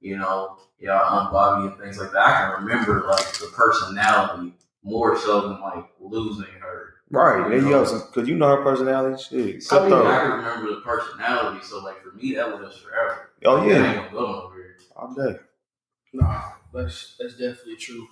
[0.00, 2.26] you know, y'all Aunt Bobby and things like that.
[2.26, 4.52] I can remember like the personality
[4.82, 6.94] more so than like losing her.
[7.10, 7.84] Right, there you go.
[7.84, 9.22] Because you know her personality.
[9.22, 9.64] Shit.
[9.72, 13.30] I mean, I can remember the personality, so like for me that lives forever.
[13.44, 13.74] Oh, yeah.
[13.74, 14.76] I ain't gonna go nowhere.
[14.94, 15.38] All day.
[16.12, 18.06] Nah, that's that's definitely true.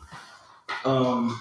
[0.85, 1.39] Um,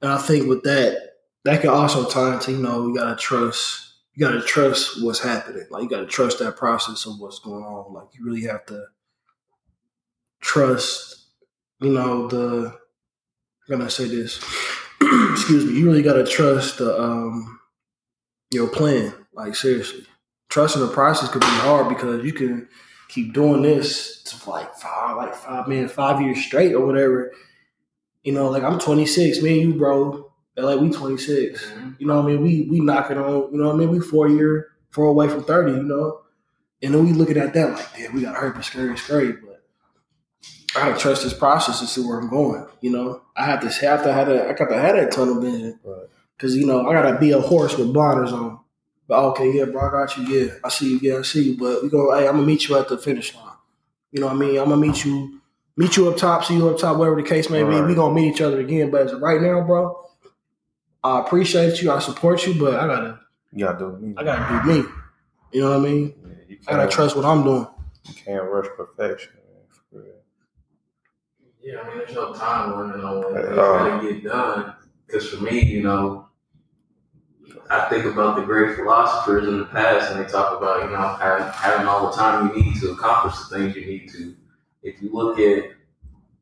[0.00, 0.98] and I think with that,
[1.44, 3.92] that can also tie into you know you gotta trust.
[4.14, 5.66] You gotta trust what's happening.
[5.70, 7.92] Like you gotta trust that process of what's going on.
[7.92, 8.86] Like you really have to
[10.40, 11.26] trust.
[11.80, 12.78] You know the.
[13.68, 14.42] I'm gonna say this.
[15.32, 15.74] Excuse me.
[15.74, 17.60] You really gotta trust the um
[18.50, 19.14] your plan.
[19.32, 20.06] Like seriously,
[20.48, 22.68] trusting the process could be hard because you can
[23.08, 27.32] keep doing this to like five, like five, man, five years straight or whatever.
[28.22, 30.30] You know, like I'm 26, me and you, bro.
[30.56, 31.72] Like we 26.
[31.98, 32.42] You know what I mean?
[32.42, 33.90] We we knocking on, you know what I mean?
[33.90, 36.20] We four year, four away from 30, you know?
[36.82, 39.32] And then we looking at that like, damn, we got hurt, but scary, scary.
[39.32, 39.53] But
[40.76, 42.66] I gotta trust this process to see where I'm going.
[42.80, 44.48] You know, I have to have to have that.
[44.48, 46.06] I got to have that tunnel vision Right.
[46.36, 48.58] because you know I gotta be a horse with blinders on.
[49.06, 50.24] But okay, yeah, bro, I got you.
[50.24, 50.98] Yeah, I see you.
[51.02, 51.58] Yeah, I see you.
[51.58, 52.16] But we go.
[52.16, 53.44] Hey, I'm gonna meet you at the finish line.
[54.12, 54.58] You know what I mean?
[54.58, 55.40] I'm gonna meet you,
[55.76, 57.68] meet you up top, see you up top, whatever the case may be.
[57.68, 57.86] Right.
[57.86, 58.90] We gonna meet each other again.
[58.90, 60.00] But as of right now, bro,
[61.02, 61.92] I appreciate you.
[61.92, 63.20] I support you, but I gotta,
[63.52, 64.14] You gotta do me.
[64.16, 64.88] I gotta do me.
[65.52, 66.14] You know what I mean?
[66.26, 67.66] Yeah, you I gotta trust what I'm doing.
[68.08, 69.32] You can't rush perfection.
[71.64, 71.80] Man, for real.
[71.80, 73.78] Yeah, I mean, there's no time limit on when it's all.
[73.78, 74.74] gotta get done.
[75.06, 76.28] Because for me, you know,
[77.70, 81.16] I think about the great philosophers in the past, and they talk about, you know,
[81.20, 84.36] having, having all the time you need to accomplish the things you need to.
[84.82, 85.70] If you look at,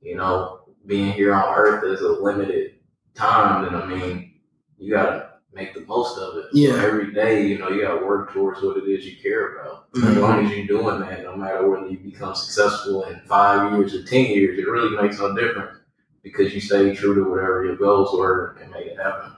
[0.00, 2.74] you know, being here on Earth as a limited
[3.14, 4.34] time, then I mean,
[4.78, 6.46] you gotta make the most of it.
[6.52, 6.72] Yeah.
[6.72, 9.86] So every day, you know, you gotta work towards what it is you care about.
[9.96, 10.20] As Mhm.
[10.20, 14.02] long as you're doing that, no matter whether you become successful in five years or
[14.04, 15.78] ten years, it really makes no difference
[16.22, 19.32] because you stay true to whatever your goals were and make it happen.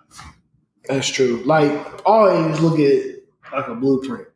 [0.88, 1.42] That's true.
[1.44, 1.72] Like
[2.06, 3.02] always look at
[3.52, 4.28] like a blueprint.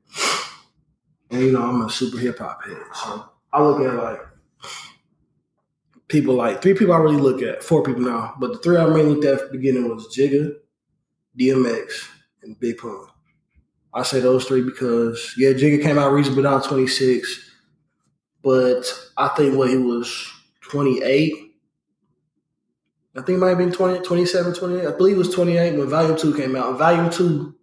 [1.31, 2.79] And you know, I'm a super hip hop head.
[2.95, 4.21] So I look at like
[6.09, 8.35] people like three people I really look at, four people now.
[8.41, 10.55] But the three I mainly looked at at the beginning was Jigga,
[11.39, 12.09] DMX,
[12.43, 13.07] and Big Pun.
[13.95, 17.51] I say those three because yeah, Jigga came out reasonably down 26,
[18.43, 18.85] but
[19.17, 20.31] I think when he was
[20.63, 21.33] 28,
[23.17, 24.87] I think it might have been 20, 27, 28.
[24.87, 26.69] I believe it was 28 when Volume 2 came out.
[26.69, 27.55] And Volume 2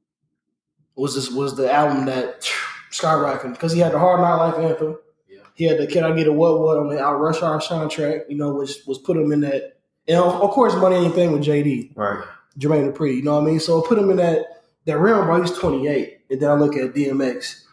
[0.95, 2.41] was this was the album that
[2.91, 4.97] skyrocketed because he had the Hard Knock Life anthem.
[5.29, 5.39] Yeah.
[5.53, 8.23] He had the Can I Get a What What on the Out Rush Hour soundtrack,
[8.29, 9.77] you know, which was put him in that.
[10.07, 12.23] And of course, Money Anything with JD, Right.
[12.59, 13.59] Jermaine Dupri, you know what I mean?
[13.59, 14.45] So it put him in that,
[14.85, 15.41] that realm, bro.
[15.41, 16.19] He's 28.
[16.29, 17.63] And then I look at DMX.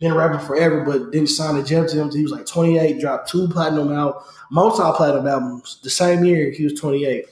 [0.00, 2.10] Been rapping forever, but didn't sign a gem to him.
[2.10, 6.62] He was like 28, dropped two platinum out, multi platinum albums the same year he
[6.62, 7.24] was 28.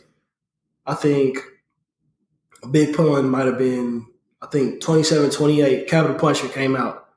[0.85, 1.39] I think
[2.73, 4.07] Big Pun might have been,
[4.43, 5.89] I think 27, 28.
[5.89, 7.09] Capital Puncher came out.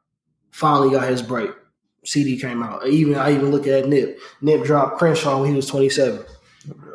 [0.51, 1.49] Finally got his break.
[2.05, 2.87] CD came out.
[2.87, 4.19] Even I even look at Nip.
[4.41, 6.23] Nip dropped Crenshaw when he was 27.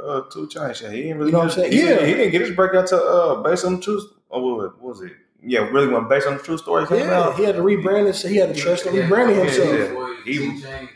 [0.02, 0.82] Uh, two Giants.
[0.82, 1.28] Yeah, he didn't really.
[1.28, 1.72] You know what I'm saying?
[1.72, 2.04] He, Yeah.
[2.04, 4.04] he didn't get his breakout to uh based on the truth.
[4.30, 5.12] Oh, what was it?
[5.42, 6.86] Yeah, really went based on the true story.
[6.86, 7.36] Came Yeah, out.
[7.36, 8.14] he had to rebrand it.
[8.14, 9.68] So he had to trust and rebranding yeah, himself.
[9.72, 9.86] yeah.
[9.88, 10.50] Before He- he,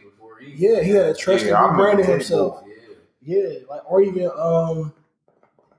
[0.04, 0.52] before he.
[0.56, 2.62] Yeah, he had to trust Yeah, and remember rebranding himself.
[3.22, 3.36] Yeah.
[3.36, 4.94] Yeah, like or even um,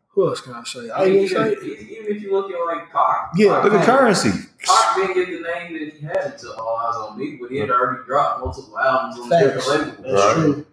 [0.09, 0.89] who else can I say?
[0.89, 3.73] I I even even, say even if you look at like Pac, Yeah, Pac, Look
[3.73, 4.31] at currency.
[4.63, 7.57] Pac didn't get the name that he had until All Eyez on Me, but he
[7.57, 9.65] had already dropped multiple albums on Facts.
[9.65, 9.97] different labels.
[10.03, 10.43] that's Right.
[10.43, 10.65] true.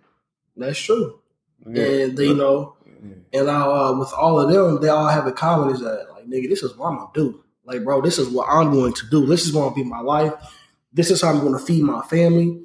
[0.58, 1.18] That's true.
[1.68, 1.82] Yeah.
[1.84, 2.76] And they, you know,
[3.32, 6.26] and I, uh, with all of them, they all have in common is that like
[6.26, 7.42] nigga, this is what I'm gonna do.
[7.64, 9.26] Like, bro, this is what I'm going to do.
[9.26, 10.32] This is gonna be my life.
[10.92, 12.62] This is how I'm gonna feed my family.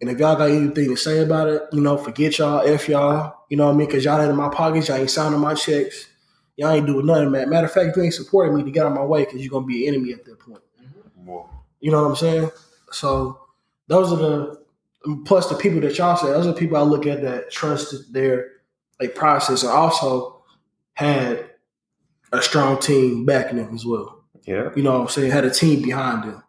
[0.00, 3.44] And if y'all got anything to say about it, you know, forget y'all, F y'all,
[3.48, 3.90] you know what I mean?
[3.90, 6.06] Cause y'all ain't in my pockets, y'all ain't signing my checks.
[6.56, 7.48] Y'all ain't doing nothing, man.
[7.48, 9.50] Matter of fact, you ain't supporting me to get out of my way, cause you're
[9.50, 10.60] gonna be an enemy at that point.
[11.24, 11.48] Well,
[11.80, 12.50] You know what I'm saying?
[12.92, 13.40] So
[13.88, 14.65] those are the
[15.24, 18.12] plus the people that y'all said, those are the people I look at that trusted
[18.12, 18.48] their
[19.00, 20.42] like process and also
[20.94, 21.50] had
[22.32, 24.24] a strong team backing them as well.
[24.46, 24.70] yeah.
[24.74, 25.30] You know what I'm saying?
[25.30, 26.42] Had a team behind them.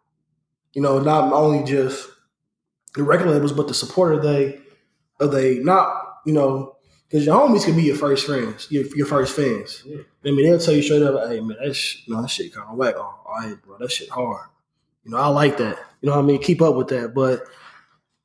[0.72, 2.08] You know, not only just
[2.94, 4.60] the record labels, but the support of they
[5.20, 6.76] of they not, you know,
[7.08, 9.82] because your homies can be your first friends, your, your first fans.
[9.86, 10.02] Yeah.
[10.24, 12.68] I mean, they'll tell you straight up, hey man, that shit, no, that shit kind
[12.70, 12.94] of whack.
[12.96, 14.46] Oh, all right, bro, that shit hard.
[15.04, 15.78] You know, I like that.
[16.00, 16.42] You know what I mean?
[16.42, 17.14] Keep up with that.
[17.14, 17.42] But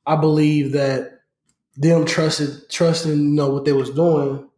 [0.06, 1.20] I believe that
[1.76, 4.48] them trusted trusting, you know, what they was doing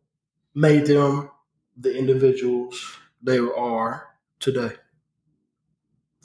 [0.55, 1.31] made them
[1.77, 4.09] the individuals they are
[4.41, 4.73] today.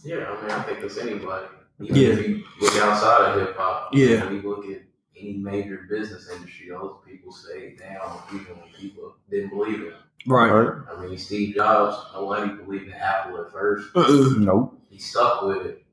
[0.04, 1.48] Yeah, I mean, I think it's anybody.
[1.80, 2.08] Even Yeah.
[2.10, 4.26] if you look outside of hip hop, Yeah.
[4.26, 4.82] When you look at
[5.16, 10.00] any major business industry, those people stay down even when people didn't believe in them.
[10.28, 10.52] Right.
[10.52, 13.92] I mean, Steve Jobs, nobody believed in Apple at first.
[13.94, 14.38] Mm-mm.
[14.40, 14.80] Nope.
[14.90, 15.84] He stuck with it.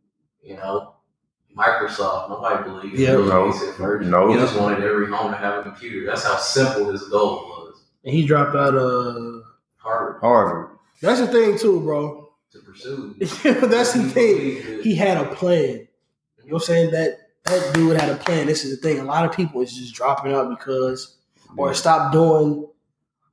[0.43, 0.95] You know,
[1.59, 3.11] Microsoft, nobody believed in Yeah.
[3.13, 3.53] Bill No.
[3.53, 3.79] Gates.
[4.07, 4.29] No.
[4.33, 6.07] He just wanted every home to have a computer.
[6.07, 7.83] That's how simple his goal was.
[8.05, 9.43] And he dropped out of.
[9.77, 10.71] Harvard Harvard.
[11.01, 12.31] That's the thing too, bro.
[12.53, 13.15] to pursue.
[13.19, 14.83] That's the thing.
[14.83, 15.87] He had a plan.
[16.45, 16.91] You know what I'm saying?
[16.93, 18.47] That that dude had a plan.
[18.47, 18.99] This is the thing.
[19.01, 21.17] A lot of people is just dropping out because
[21.57, 22.67] or stop doing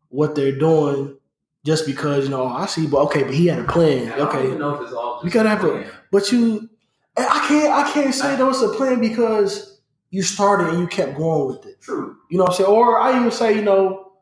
[0.10, 1.18] what they're doing
[1.66, 4.12] just because, you know, I see, but okay, but he had a plan.
[4.12, 4.46] I don't Okay.
[4.46, 5.92] even know if it's all just You gotta have to- plan.
[6.12, 6.70] But you
[7.17, 11.17] I can't I can't say that was a plan because you started and you kept
[11.17, 11.82] going with it.
[11.82, 12.17] True.
[12.30, 12.69] You know what I'm saying?
[12.69, 14.13] Or I even say, you know,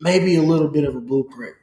[0.00, 1.56] maybe a little bit of a blueprint.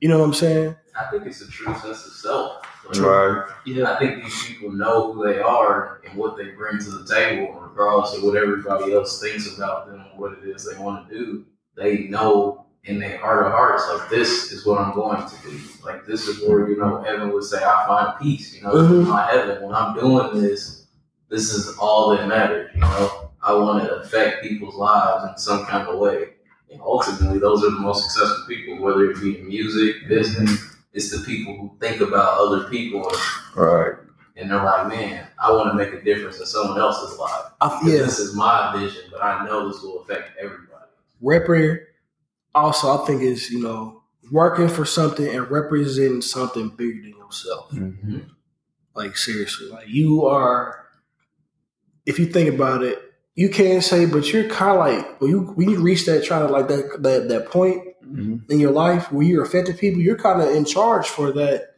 [0.00, 0.76] You know what I'm saying?
[0.98, 2.66] I think it's a true sense of self.
[2.98, 3.48] Right.
[3.66, 3.92] Yeah.
[3.92, 7.52] I think these people know who they are and what they bring to the table,
[7.60, 11.14] regardless of what everybody else thinks about them or what it is they want to
[11.14, 11.44] do.
[11.76, 15.58] They know in their heart of hearts, like this is what I'm going to do.
[15.84, 18.54] Like this is where you know Evan would say, I find peace.
[18.54, 19.06] You know, Mhm.
[19.06, 19.62] my heaven.
[19.62, 20.86] When I'm doing this,
[21.28, 22.70] this is all that matters.
[22.74, 26.30] You know, I want to affect people's lives in some kind of way.
[26.72, 30.66] And ultimately, those are the most successful people, whether it be in music, business.
[30.92, 33.18] It's the people who think about other people and
[33.56, 33.92] Right.
[34.36, 37.44] and they're like, man, I want to make a difference in someone else's life.
[37.60, 37.98] I, yeah.
[37.98, 40.66] This is my vision, but I know this will affect everybody.
[41.20, 41.88] Rapper
[42.54, 47.70] also I think is, you know, working for something and representing something bigger than yourself.
[47.72, 48.18] Mm-hmm.
[48.94, 49.68] Like seriously.
[49.68, 50.86] Like you are
[52.06, 52.98] if you think about it,
[53.34, 56.52] you can say, but you're kinda like when you when you reach that trying to
[56.52, 58.50] like that that that point Mm-hmm.
[58.50, 61.76] in your life where you're affecting people, you're kind of in charge for that.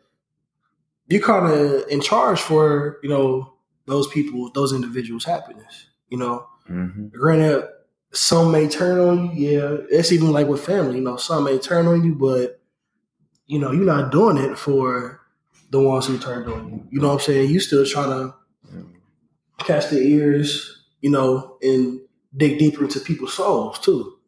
[1.09, 3.53] You're kind of in charge for you know
[3.87, 5.87] those people, those individuals' happiness.
[6.09, 7.09] You know, Mm-hmm.
[7.09, 7.69] granted,
[8.12, 9.51] some may turn on you.
[9.51, 10.96] Yeah, it's even like with family.
[10.96, 12.61] You know, some may turn on you, but
[13.46, 15.20] you know, you're not doing it for
[15.70, 16.87] the ones who turned on you.
[16.90, 17.51] You know what I'm saying?
[17.51, 18.35] You still trying to
[19.59, 22.01] catch the ears, you know, and
[22.37, 24.18] dig deeper into people's souls too.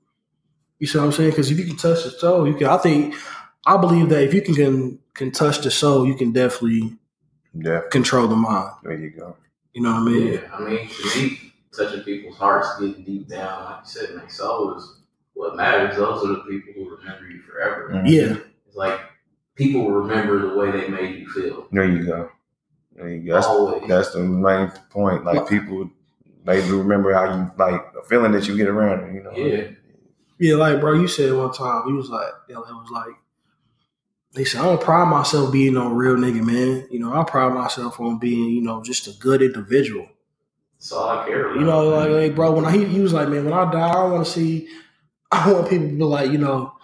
[0.79, 1.31] You see what I'm saying?
[1.31, 2.67] Because if you can touch the soul, you can.
[2.67, 3.15] I think,
[3.67, 6.97] I believe that if you can can, can touch the soul, you can definitely
[7.55, 7.83] Yeah.
[7.91, 8.71] control the mind.
[8.83, 9.37] There you go.
[9.73, 10.33] You know what I mean?
[10.35, 14.29] Yeah, I mean, to me, touching people's hearts, getting deep down, like you said, man,
[14.29, 15.01] soul is
[15.35, 15.97] what matters.
[15.97, 17.91] Those are the people who remember you forever.
[17.93, 18.09] Mhm.
[18.09, 19.01] Yeah, It's like
[19.55, 21.67] people remember the way they made you feel.
[21.73, 22.31] There you go.
[22.97, 23.35] There you go.
[23.35, 23.89] That's, Always.
[23.89, 25.25] that's the main point.
[25.25, 25.91] Like people,
[26.45, 29.15] they remember how you like a feeling that you get around them.
[29.15, 29.33] You know.
[29.33, 29.69] Yeah.
[30.39, 30.55] yeah.
[30.55, 33.15] Like bro, you said one time he was like, it was like.
[34.35, 36.89] They said, I don't pride myself being no real nigga, man.
[36.91, 40.09] You know, I pride myself on being, you know, just a good individual.
[40.85, 41.61] That's all I care about.
[41.61, 43.89] You know, like, like bro, when I, he, he was like, man, when I die,
[43.89, 44.69] I want to see,
[45.33, 46.75] I want people to be like, you know,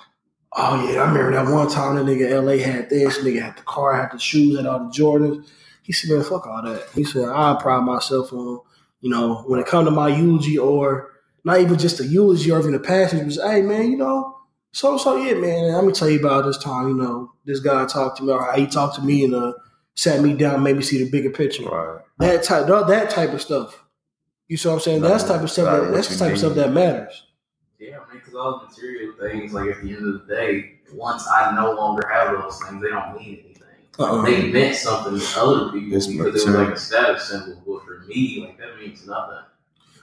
[0.55, 3.63] oh yeah, I remember that one time that nigga LA had this, nigga had the
[3.63, 5.47] car, had the shoes, had all the Jordans.
[5.83, 6.89] He said, man, fuck all that.
[6.95, 8.61] He said, I pride myself on,
[9.03, 11.11] you know, when it come to my eulogy or
[11.45, 14.35] not even just a eulogy or even a passage, was, hey man, you know,
[14.73, 15.75] so so yeah, man.
[15.75, 16.89] Let me tell you about this time.
[16.89, 19.53] You know, this guy talked to me, or he talked to me and uh,
[19.95, 22.01] sat me down, made me see the bigger picture Right.
[22.19, 23.79] that type that type of stuff.
[24.51, 25.03] You see what I'm saying?
[25.03, 25.67] That's the type of stuff.
[25.85, 27.27] That, that's the you type of stuff that matters.
[27.79, 30.81] Yeah, I mean, because all the material things, like at the end of the day,
[30.93, 33.63] once I no longer have those things, they don't mean anything.
[33.99, 34.23] Uh-uh.
[34.23, 36.65] They meant something to other people It's because it was material.
[36.69, 37.63] like a status symbol.
[37.65, 39.45] But for me, like that means nothing.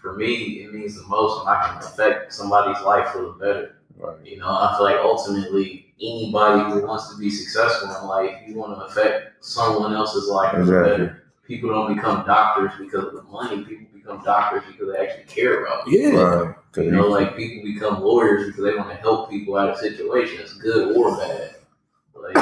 [0.01, 3.75] For me, it means the most when I can affect somebody's life for the better.
[3.97, 4.15] Right.
[4.25, 8.55] You know, I feel like ultimately anybody who wants to be successful in life, you
[8.55, 10.91] want to affect someone else's life for the Exactly.
[11.05, 11.23] better.
[11.45, 13.63] People don't become doctors because of the money.
[13.65, 15.99] People become doctors because they actually care about you.
[15.99, 16.19] Yeah.
[16.19, 16.55] Right.
[16.71, 19.69] 'Cause You you- know, like people become lawyers because they want to help people out
[19.69, 21.55] of situations, good or bad.
[22.15, 22.35] Like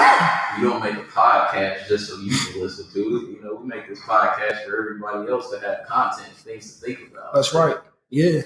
[0.58, 3.30] you don't make a podcast just so you can listen to it.
[3.36, 7.00] You know, we make this podcast for everybody else to have content, things to think
[7.12, 7.34] about.
[7.34, 7.78] That's right.
[8.10, 8.42] Yeah.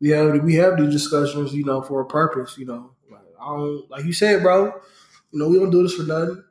[0.00, 2.56] We have we have these discussions, you know, for a purpose.
[2.58, 4.72] You know, like, I don't like you said, bro.
[5.30, 6.42] You know, we don't do this for nothing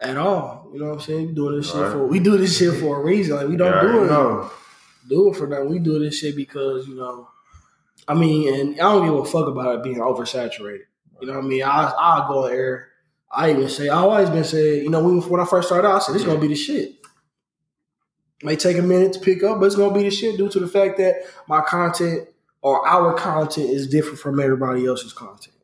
[0.00, 0.68] at all.
[0.72, 1.28] You know what I'm saying?
[1.28, 1.92] We do this shit Right.
[1.92, 3.36] for we do this shit for a reason.
[3.36, 4.50] Like we don't Yeah, do I it.
[5.08, 5.70] Do it for nothing.
[5.70, 7.28] We do this shit because you know,
[8.06, 10.84] I mean, and I don't give a fuck about it being oversaturated.
[11.20, 11.62] You know what I mean?
[11.62, 12.88] I I go air.
[13.30, 15.96] I even say I always been saying, you know, when, when I first started out,
[15.96, 16.96] I said this is gonna be the shit.
[18.42, 20.60] May take a minute to pick up, but it's gonna be the shit due to
[20.60, 21.16] the fact that
[21.48, 22.28] my content
[22.62, 25.54] or our content is different from everybody else's content.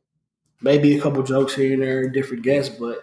[0.61, 2.98] Maybe a couple jokes here and there, different guests, but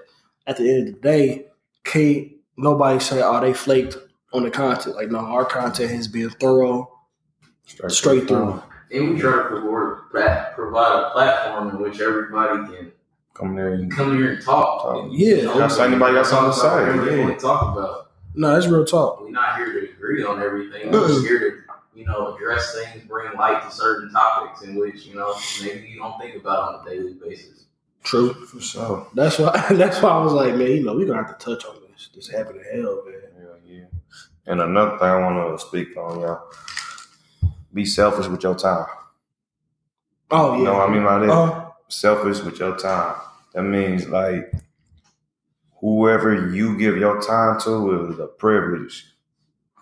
[0.45, 1.47] at the end of the day,
[1.84, 3.97] can't nobody say, "Oh, they flaked
[4.38, 6.91] on the content." Like, no, our content has been thorough,
[7.88, 8.62] straight through.
[8.91, 12.91] And we try to provide, provide a platform in which everybody can
[13.34, 14.82] Come there and come here and talk.
[14.82, 15.04] Talk.
[15.04, 15.36] And, Yeah.
[15.36, 17.23] you know, That's anybody got something to talk about say, they yeah.
[17.26, 18.10] want to talk about.
[18.34, 19.21] No, that's real talk.
[19.21, 20.88] We're not here to agree on everything.
[20.88, 21.02] Uh-uh.
[21.02, 21.58] We're just here to,
[21.93, 26.00] you know, address things, bring light to certain topics in which, you know, maybe you
[26.00, 27.65] don't think about on a daily basis.
[28.04, 28.34] True.
[28.34, 29.08] for sure.
[29.13, 29.52] That's why.
[29.71, 32.10] That's why I was like, man, you know, we're gonna have to touch on this.
[32.15, 33.15] This happened to hell, man.
[34.48, 34.62] Yeah, yeah.
[34.62, 36.42] And another thing I want to speak on, y'all.
[37.74, 38.88] Be selfish with your time.
[40.32, 40.58] Oh yeah.
[40.60, 41.30] You know what I mean by that?
[41.32, 43.16] Uh, selfish with your time.
[43.54, 44.52] That means like
[45.80, 49.06] whoever you give your time to is a privilege.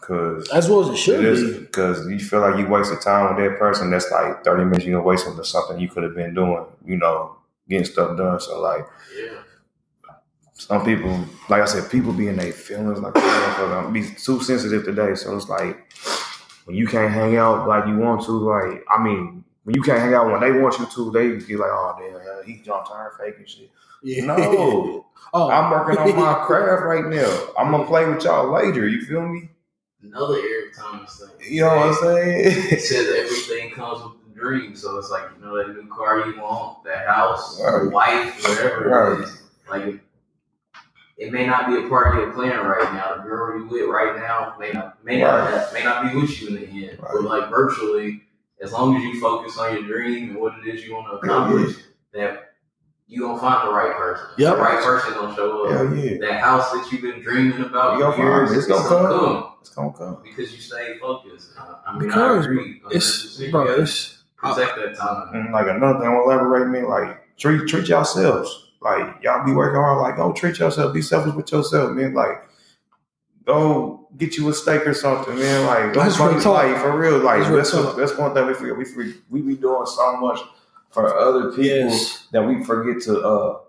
[0.01, 1.59] Cause as well as it should it is be.
[1.61, 3.89] because you feel like you wasted time with that person.
[3.89, 6.65] That's like thirty minutes you gonna waste on something you could have been doing.
[6.85, 8.39] You know, getting stuff done.
[8.39, 8.85] So like
[9.17, 9.39] Yeah.
[10.55, 11.11] Some people,
[11.49, 15.15] like I said, people be in their feelings like I'm be too sensitive today.
[15.15, 15.93] So it's like
[16.65, 19.99] when you can't hang out like you want to, like I mean, when you can't
[19.99, 22.89] hang out when they want you to, they be like, oh damn, yeah, he jumped
[22.89, 23.69] on fake and shit.
[24.01, 24.25] Yeah.
[24.25, 25.05] No.
[25.33, 27.47] oh, I'm working on my craft right now.
[27.59, 28.87] I'm gonna play with y'all later.
[28.87, 29.49] You feel me?
[30.03, 31.51] Another Eric Thomas thing.
[31.53, 32.45] You know what I'm saying?
[32.47, 32.79] It saying?
[32.81, 34.75] says everything comes with the dream.
[34.75, 37.91] So it's like, you know, that new car you want, that house, Right.
[37.91, 39.19] wife, whatever Right.
[39.19, 39.41] it is.
[39.69, 40.04] Like,
[41.17, 43.15] it, may not be a part of your plan right now.
[43.17, 46.49] The girl you with right now may not may not may not be with you
[46.49, 46.99] in the end.
[46.99, 47.11] Right.
[47.13, 48.21] But like virtually,
[48.61, 51.17] as long as you focus on your dream and what it is you want to
[51.17, 51.77] accomplish,
[52.13, 52.53] that
[53.07, 54.25] you gonna find the right person.
[54.37, 54.55] Yep.
[54.55, 55.71] The right person gonna show up.
[55.71, 56.17] Hell yeah.
[56.19, 58.57] That house that you've been dreaming about You for years, find it.
[58.57, 59.51] It's gonna come.
[59.61, 60.17] It's gonna come.
[60.23, 61.51] because you stay focused.
[61.57, 62.81] I mean, Because, I agree.
[62.91, 65.29] It's bro, it's protect that time.
[65.33, 68.64] And like another thing to elaborate, man, like treat treat yourselves.
[68.85, 72.13] Like y'all be working hard, like go treat yourself, be selfish with yourself, man.
[72.13, 72.47] Like
[73.43, 75.65] go get you a steak or something, man.
[75.65, 77.17] Like go That's real like for real.
[77.17, 78.77] Like That's that's that's one thing we forget.
[78.77, 80.39] We forget, we be doing so much
[80.91, 82.27] for other people yes.
[82.31, 83.59] that we forget to uh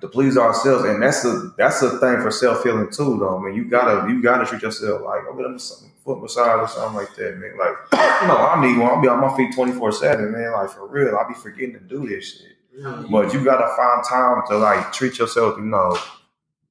[0.00, 3.36] to please ourselves, and that's a that's a thing for self healing too, though.
[3.36, 6.68] I mean, you gotta you gotta treat yourself like I'm gonna some foot massage or
[6.68, 7.58] something like that, man.
[7.58, 7.74] Like
[8.22, 8.90] you know, I need one.
[8.92, 10.52] I'll be on my feet twenty four seven, man.
[10.52, 12.56] Like for real, I'll be forgetting to do this shit.
[12.78, 13.10] Mm.
[13.10, 15.98] But you gotta find time to like treat yourself, you know,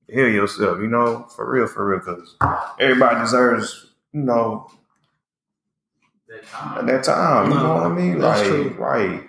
[0.07, 2.35] heal yourself, you know, for real, for real, because
[2.79, 4.71] everybody deserves, you know,
[6.27, 6.85] that time.
[6.85, 7.51] that time.
[7.51, 8.19] You know what I mean?
[8.19, 8.69] That's like, true.
[8.77, 9.23] right.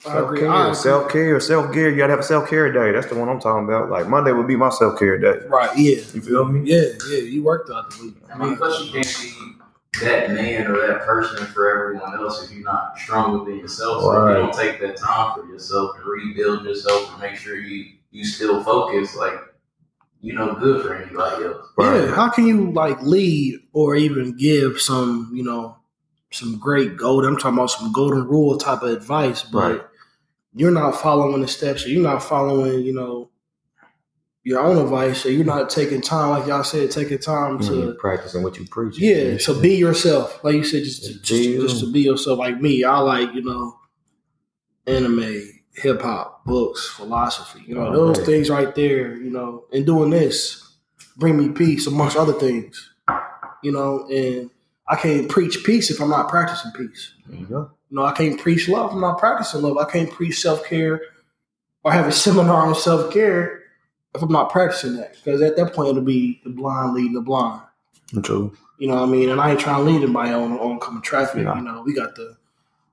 [0.00, 1.90] Self care, self care, self care.
[1.90, 2.90] You gotta have a self care day.
[2.90, 3.88] That's the one I'm talking about.
[3.88, 5.46] Like Monday would be my self care day.
[5.46, 5.98] Right, yeah.
[6.12, 6.68] You feel me?
[6.68, 7.18] Yeah, yeah.
[7.18, 8.16] You worked out the week.
[8.32, 9.52] I mean, plus you can't be
[10.00, 14.02] that man or that person for everyone else if you're not strong within yourself.
[14.02, 17.56] So if you don't take that time for yourself to rebuild yourself and make sure
[17.58, 19.34] you you still focus, like
[20.20, 21.66] you know, good for anybody else.
[21.76, 22.04] Right.
[22.04, 25.76] Yeah, how can you like lead or even give some, you know,
[26.30, 27.24] some great gold?
[27.24, 29.82] I'm talking about some golden rule type of advice, but Right.
[30.54, 33.30] you're not following the steps, or you're not following, you know,
[34.44, 37.98] your own advice, or you're not taking time, like y'all said, taking time to, Mhm,
[37.98, 38.98] Practicing what you preach.
[38.98, 39.36] yeah.
[39.38, 42.38] So be yourself, like you said, just Just just, just, to be yourself.
[42.40, 43.78] Like me, I like you know,
[44.86, 47.62] anime, hip hop, books, philosophy.
[47.66, 48.26] You know, Oh, those man.
[48.26, 49.16] things right there.
[49.16, 50.58] You know, and doing this
[51.16, 52.90] bring me peace amongst other things.
[53.62, 54.50] You know, and
[54.88, 57.12] I can't preach peace if I'm not practicing peace.
[57.30, 57.46] You.
[57.48, 58.86] You know, I can't preach love.
[58.90, 59.76] if I'm not practicing love.
[59.78, 61.00] I can't preach self care
[61.84, 63.61] or have a seminar on self care
[64.14, 65.14] if I'm not practicing that.
[65.14, 67.62] Because at that point, it'll be the blind leading the blind.
[68.22, 68.54] True.
[68.78, 69.30] You know what I mean?
[69.30, 71.44] And I ain't trying to lead anybody on oncoming traffic.
[71.44, 71.56] Nah.
[71.56, 72.36] You know, we got the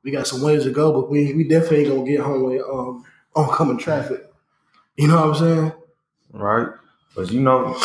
[0.04, 2.62] we got some ways to go, but we we definitely ain't gonna get home with
[2.62, 3.04] um
[3.36, 4.26] oncoming traffic.
[4.96, 5.74] You know what I'm saying?
[6.32, 6.68] Right.
[7.16, 7.78] But you know,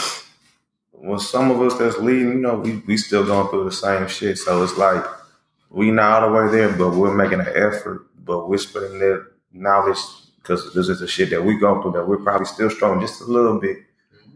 [0.93, 4.07] with some of us that's leading, you know, we, we still going through the same
[4.07, 4.39] shit.
[4.39, 5.05] So it's like
[5.71, 9.27] we not all the way there, but we're making an effort, but we're spreading that
[9.53, 9.99] knowledge
[10.45, 13.23] because this is the shit that we go through that we're probably still strong just
[13.23, 13.79] a little bit.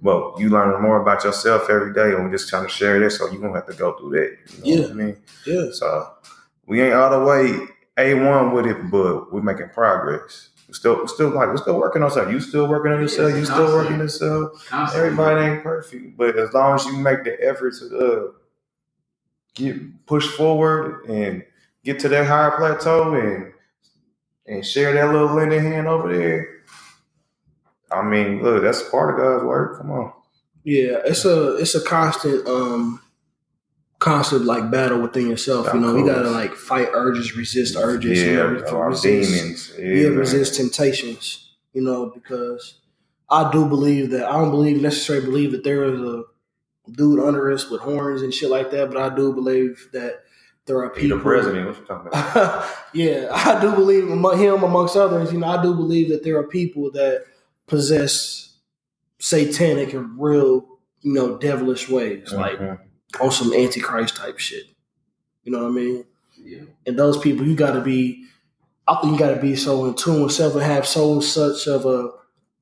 [0.03, 3.19] But you learn more about yourself every day, and we're just trying to share this,
[3.19, 4.39] so you don't have to go through that.
[4.65, 5.17] You know what I mean?
[5.47, 5.67] Yeah.
[5.73, 6.15] So
[6.67, 10.51] we ain't all the way a one with it, but we're making progress.
[10.69, 12.33] We're still, we're still like we're still working on something.
[12.33, 13.35] You still working on yourself.
[13.35, 14.67] You still working on yourself.
[14.69, 15.09] Constantly.
[15.09, 18.33] Everybody ain't perfect, but as long as you make the effort to uh,
[19.55, 21.45] get push forward and
[21.85, 23.53] get to that higher plateau and
[24.49, 26.49] and share that little lending hand over there.
[27.91, 29.79] I mean, look, that's part of God's work.
[29.79, 30.13] Come on.
[30.65, 33.01] Yeah, it's a it's a constant um
[33.99, 35.73] constant like battle within yourself.
[35.73, 39.73] You know, you gotta like fight urges, resist urges, you yeah, know, our resist, demons.
[39.79, 41.53] Yeah, yeah, resist temptations.
[41.73, 42.81] You know, because
[43.31, 46.25] I do believe that I don't believe necessarily believe that there is a
[46.91, 50.23] dude under us with horns and shit like that, but I do believe that
[50.69, 51.66] there are He the president.
[51.66, 52.71] What you talking about?
[52.95, 55.33] yeah, I do believe among him amongst others.
[55.33, 57.25] You know, I do believe that there are people that
[57.66, 58.55] possess
[59.19, 60.66] satanic and real,
[61.01, 62.79] you know, devilish ways, like Mhm.
[63.21, 64.64] on some antichrist type shit.
[65.45, 66.05] You know what I mean?
[66.43, 66.61] Yeah.
[66.87, 68.25] And those people, you got to be.
[68.87, 71.66] I think you got to be so in tune with self and have so such
[71.66, 72.11] of a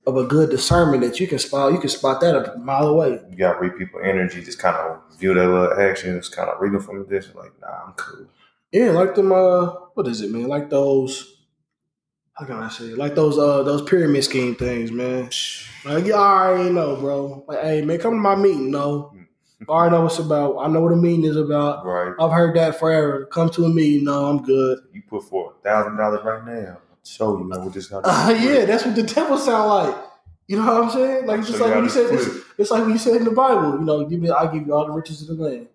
[0.06, 3.20] of a good discernment that you can spot you can spot that a mile away.
[3.28, 6.72] you gotta read people energy, just kind of view their little actions, kind of read
[6.72, 8.26] them from a distance, like, nah, I'm cool.
[8.72, 9.32] Yeah, like them.
[9.32, 10.48] Uh, what is it, man?
[10.48, 11.38] Like those.
[12.34, 12.86] How can I say?
[12.86, 12.98] it?
[12.98, 13.38] Like those.
[13.38, 15.30] Uh, those pyramid scheme things, man.
[15.84, 17.44] Like, I already know, bro.
[17.46, 18.70] Like, hey, man, come to my meeting.
[18.70, 19.14] No,
[19.68, 20.58] I already know what's about.
[20.58, 21.86] I know what a meeting is about.
[21.86, 22.12] Right.
[22.20, 23.26] I've heard that forever.
[23.26, 24.04] Come to a meeting.
[24.04, 24.80] No, I'm good.
[24.92, 26.78] You put for a thousand dollars right now.
[27.06, 27.64] Show you, man.
[27.64, 30.04] We just got Uh, yeah, that's what the devil sound like.
[30.48, 31.26] You know what I'm saying?
[31.26, 32.26] Like I'll just like you when you said, it's,
[32.58, 33.78] it's like when you said in the Bible.
[33.78, 35.68] You know, give me, I give you all the riches of the land.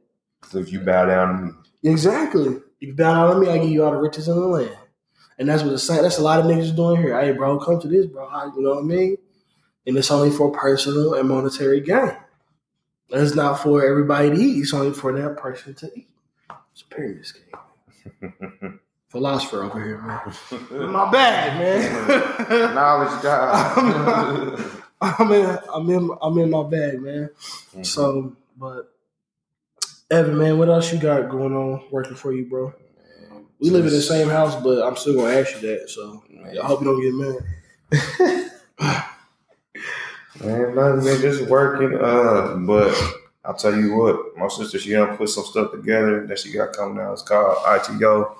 [0.49, 1.51] So if you bow down to me,
[1.83, 2.55] Exactly.
[2.79, 4.77] If you bow down to me, I give you all the riches in the land.
[5.39, 6.03] And that's what the same.
[6.03, 7.19] That's a lot of niggas doing here.
[7.19, 8.29] Hey, bro, come to this, bro.
[8.55, 9.17] You know what I mean?
[9.87, 12.15] And it's only for personal and monetary gain.
[13.09, 14.61] It's not for everybody to eat.
[14.61, 16.07] It's only for that person to eat.
[16.73, 18.79] It's a pyramid scheme.
[19.11, 20.91] Philosopher over here, man.
[20.91, 22.75] My bad, man.
[22.75, 24.71] Knowledge God.
[25.01, 27.29] I'm in, I'm in, I'm in my bag, man.
[27.75, 27.85] Mhm.
[27.85, 28.93] So, but
[30.11, 32.73] Evan, man, what else you got going on working for you, bro?
[33.59, 35.89] We live in the same house, but I'm still gonna ask you that.
[35.89, 36.23] So
[36.61, 38.51] I hope you don't get mad.
[40.39, 41.97] Man, nothing, man, just working.
[41.99, 42.95] Uh, but
[43.43, 46.73] I'll tell you what, my sister, she done put some stuff together that she got
[46.73, 47.13] coming out.
[47.13, 48.37] It's called ITO.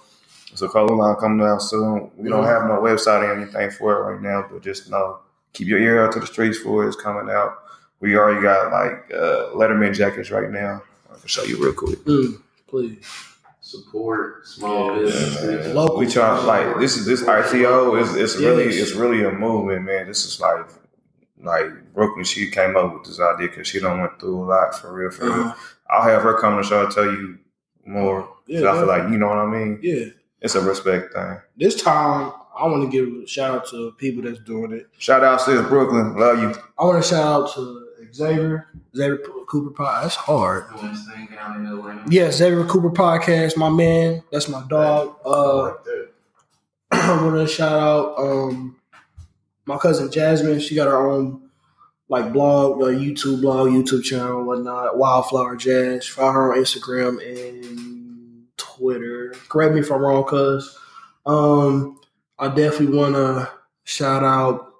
[0.52, 2.12] It's a clothing line coming out soon.
[2.18, 5.20] We don't have no website or anything for it right now, but just know,
[5.54, 6.88] keep your ear out to the streets for it.
[6.88, 7.58] It's coming out.
[8.02, 10.82] We already got like uh, Letterman jackets right now.
[11.14, 12.00] I can show you real quick.
[12.00, 13.06] Mm, please.
[13.62, 15.74] Support small Yeah, businesses.
[15.74, 15.98] Local.
[15.98, 18.76] We try like this is this ITO is it's really Yes.
[18.90, 20.08] it's really a movement, man.
[20.08, 20.66] This is like
[21.42, 22.26] like Brooklyn.
[22.26, 25.12] She came up with this idea because she done went through a lot for real,
[25.12, 25.34] for real.
[25.46, 25.54] Uh,
[25.90, 27.38] I'll have her come on the show and tell you
[27.86, 28.28] more.
[28.48, 29.80] yeah, I feel like you know what I mean.
[29.82, 30.06] yeah.
[30.42, 31.38] It's a respect thing.
[31.56, 34.88] This time, I want to give a shout out to people that's doing it.
[34.98, 36.54] Shout out sis Brooklyn, love you.
[36.78, 40.04] I want to shout out to Xavier, Xavier Cooper Pod.
[40.04, 40.70] That's hard.
[40.70, 42.04] Doing this thing down in Atlanta.
[42.10, 44.24] Yeah, Xavier Cooper Podcast, my man.
[44.32, 45.16] That's my dog.
[45.24, 45.74] Uh,
[46.92, 48.76] I want to shout out um,
[49.66, 50.60] my cousin Jasmine.
[50.60, 51.50] She got her own
[52.10, 54.98] like blog, uh, YouTube blog, YouTube channel, whatnot.
[54.98, 56.08] Wildflower Jazz.
[56.08, 57.91] Follow her on Instagram and
[58.82, 59.34] Twitter.
[59.48, 60.78] Correct me if I'm wrong, cuz.
[61.26, 62.00] Um,
[62.40, 63.50] I definitely want to
[63.84, 64.74] shout out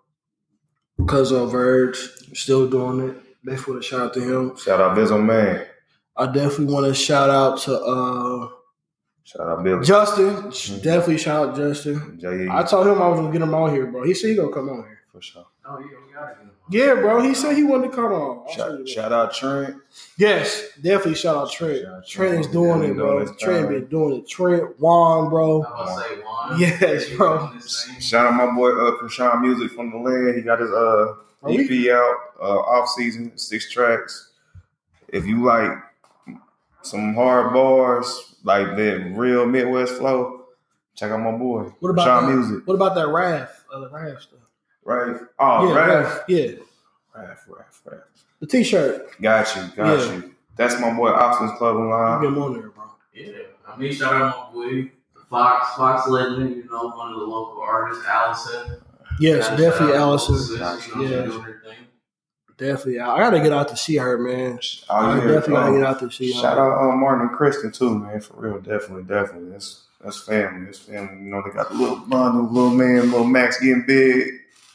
[0.98, 1.98] because of Verge.
[2.34, 3.16] Still doing it.
[3.46, 4.58] Definitely want to shout out to him.
[4.58, 5.66] Shout out Bizzle Man.
[6.18, 8.50] I definitely want to shout out to uh,
[9.24, 9.86] Shout out Billy.
[9.86, 10.50] Justin.
[10.82, 12.20] Definitely shout out Justin.
[12.20, 12.48] J.E.
[12.52, 14.04] I told him I was gonna get him out here, bro.
[14.04, 15.00] He said he gonna come on here.
[15.12, 15.46] for sure.
[15.66, 16.52] Oh, you, you gotta get him.
[16.72, 17.22] Yeah, bro.
[17.22, 18.46] He said he wanted to come on.
[18.48, 19.76] I'll show you Shout, shout out Trent.
[20.18, 21.84] Yes, definitely shout out Trent.
[21.84, 23.24] Shout out Trent is doing Yeah, it, bro.
[23.26, 23.80] doing Trent thing.
[23.82, 24.28] been doing it.
[24.30, 25.64] Trent, Juan, bro.
[25.64, 26.60] I was say Juan.
[26.60, 27.38] Yes, bro.
[27.48, 28.00] doing his thing.
[28.00, 30.36] Shout out my boy uh Krishan Music from the land.
[30.36, 34.30] He got his uh Are we- EP out, uh off season, six tracks.
[35.10, 35.72] If you like
[36.84, 40.46] some hard bars, like that real Midwest flow,
[40.96, 41.72] check out my boy.
[41.80, 42.36] What about Krishan that?
[42.36, 42.68] Music?
[42.68, 43.50] What about that Raph?
[43.74, 44.40] Uh, the Raph stuff.
[44.84, 45.16] Right?
[45.40, 46.06] Oh, yeah, right.
[46.06, 46.24] Raph.
[46.28, 46.46] Yeah,
[47.16, 48.02] Raph, Raph, Raph.
[48.40, 49.22] the T-shirt.
[49.22, 50.14] Got you, got Yeah.
[50.16, 50.36] you.
[50.56, 52.22] That's my boy Austin's clothing You line.
[52.22, 52.84] get him on there, bro.
[53.14, 53.32] Yeah,
[53.68, 54.92] I mean, shout out my boy,
[55.30, 56.56] Fox, Fox Legend.
[56.58, 58.78] You know, one of the local artists, Allison.
[59.20, 60.38] Yes, Shout definitely out Allison.
[60.38, 61.22] Sis, you know, she Yeah.
[61.26, 61.62] doing her.
[62.58, 63.00] Definitely.
[63.00, 64.60] I gotta get out to see her, man.
[64.90, 65.22] Oh, I yeah.
[65.22, 66.42] definitely gotta um, get out to see her.
[66.42, 68.22] Shout out uh, Martin and Kristen too, man.
[68.22, 69.50] For real, definitely, definitely.
[69.52, 70.66] That's that's family.
[70.66, 71.24] That's family.
[71.26, 74.28] You know, they got the little bundle, little man, little Max getting big.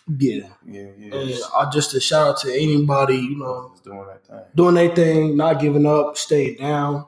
[0.09, 0.48] Yeah.
[0.64, 1.14] Yeah, yeah.
[1.14, 4.44] And Just, I just to shout out to anybody, you know, just doing that thing.
[4.54, 7.07] doing their thing, not giving up, staying down,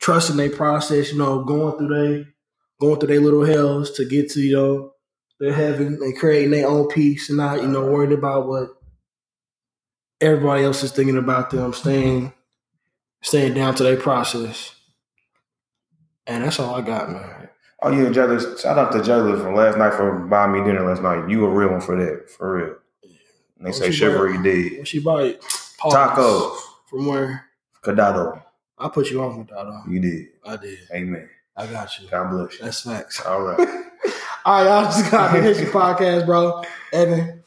[0.00, 2.26] trusting their process, you know, going through they
[2.80, 4.92] going through their little hells to get to, you know,
[5.40, 8.68] their heaven and creating their own peace and not, you know, worried about what
[10.20, 12.32] everybody else is thinking about them, staying
[13.22, 14.74] staying down to their process.
[16.26, 17.48] And that's all I got, man.
[17.82, 18.58] Oh yeah, Jayla.
[18.60, 21.28] Shout out to Jayla from last night for buying me dinner last night.
[21.28, 22.74] You a real one for that, for real.
[23.58, 24.78] And they say What you chivalry did.
[24.78, 25.36] What she buy?
[25.80, 26.58] Tacos.
[26.86, 27.46] From where?
[27.82, 28.42] Condado.
[28.78, 29.82] I put you on that.
[29.88, 30.26] You did.
[30.44, 30.78] I did.
[30.92, 31.28] Amen.
[31.56, 32.08] I got you.
[32.08, 32.64] God bless you.
[32.64, 33.20] That's facts.
[33.24, 33.58] All right.
[34.44, 36.62] All right, y'all just got to finish your podcast, bro.
[36.92, 37.42] Evan,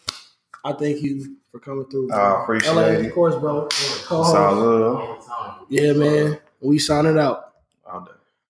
[0.65, 2.07] I thank you for coming through.
[2.07, 2.17] bro.
[2.17, 3.05] I appreciate LA, it.
[3.05, 3.69] of course, bro.
[4.03, 5.27] Co-host.
[5.69, 6.39] Yeah, man.
[6.59, 7.48] We signing out.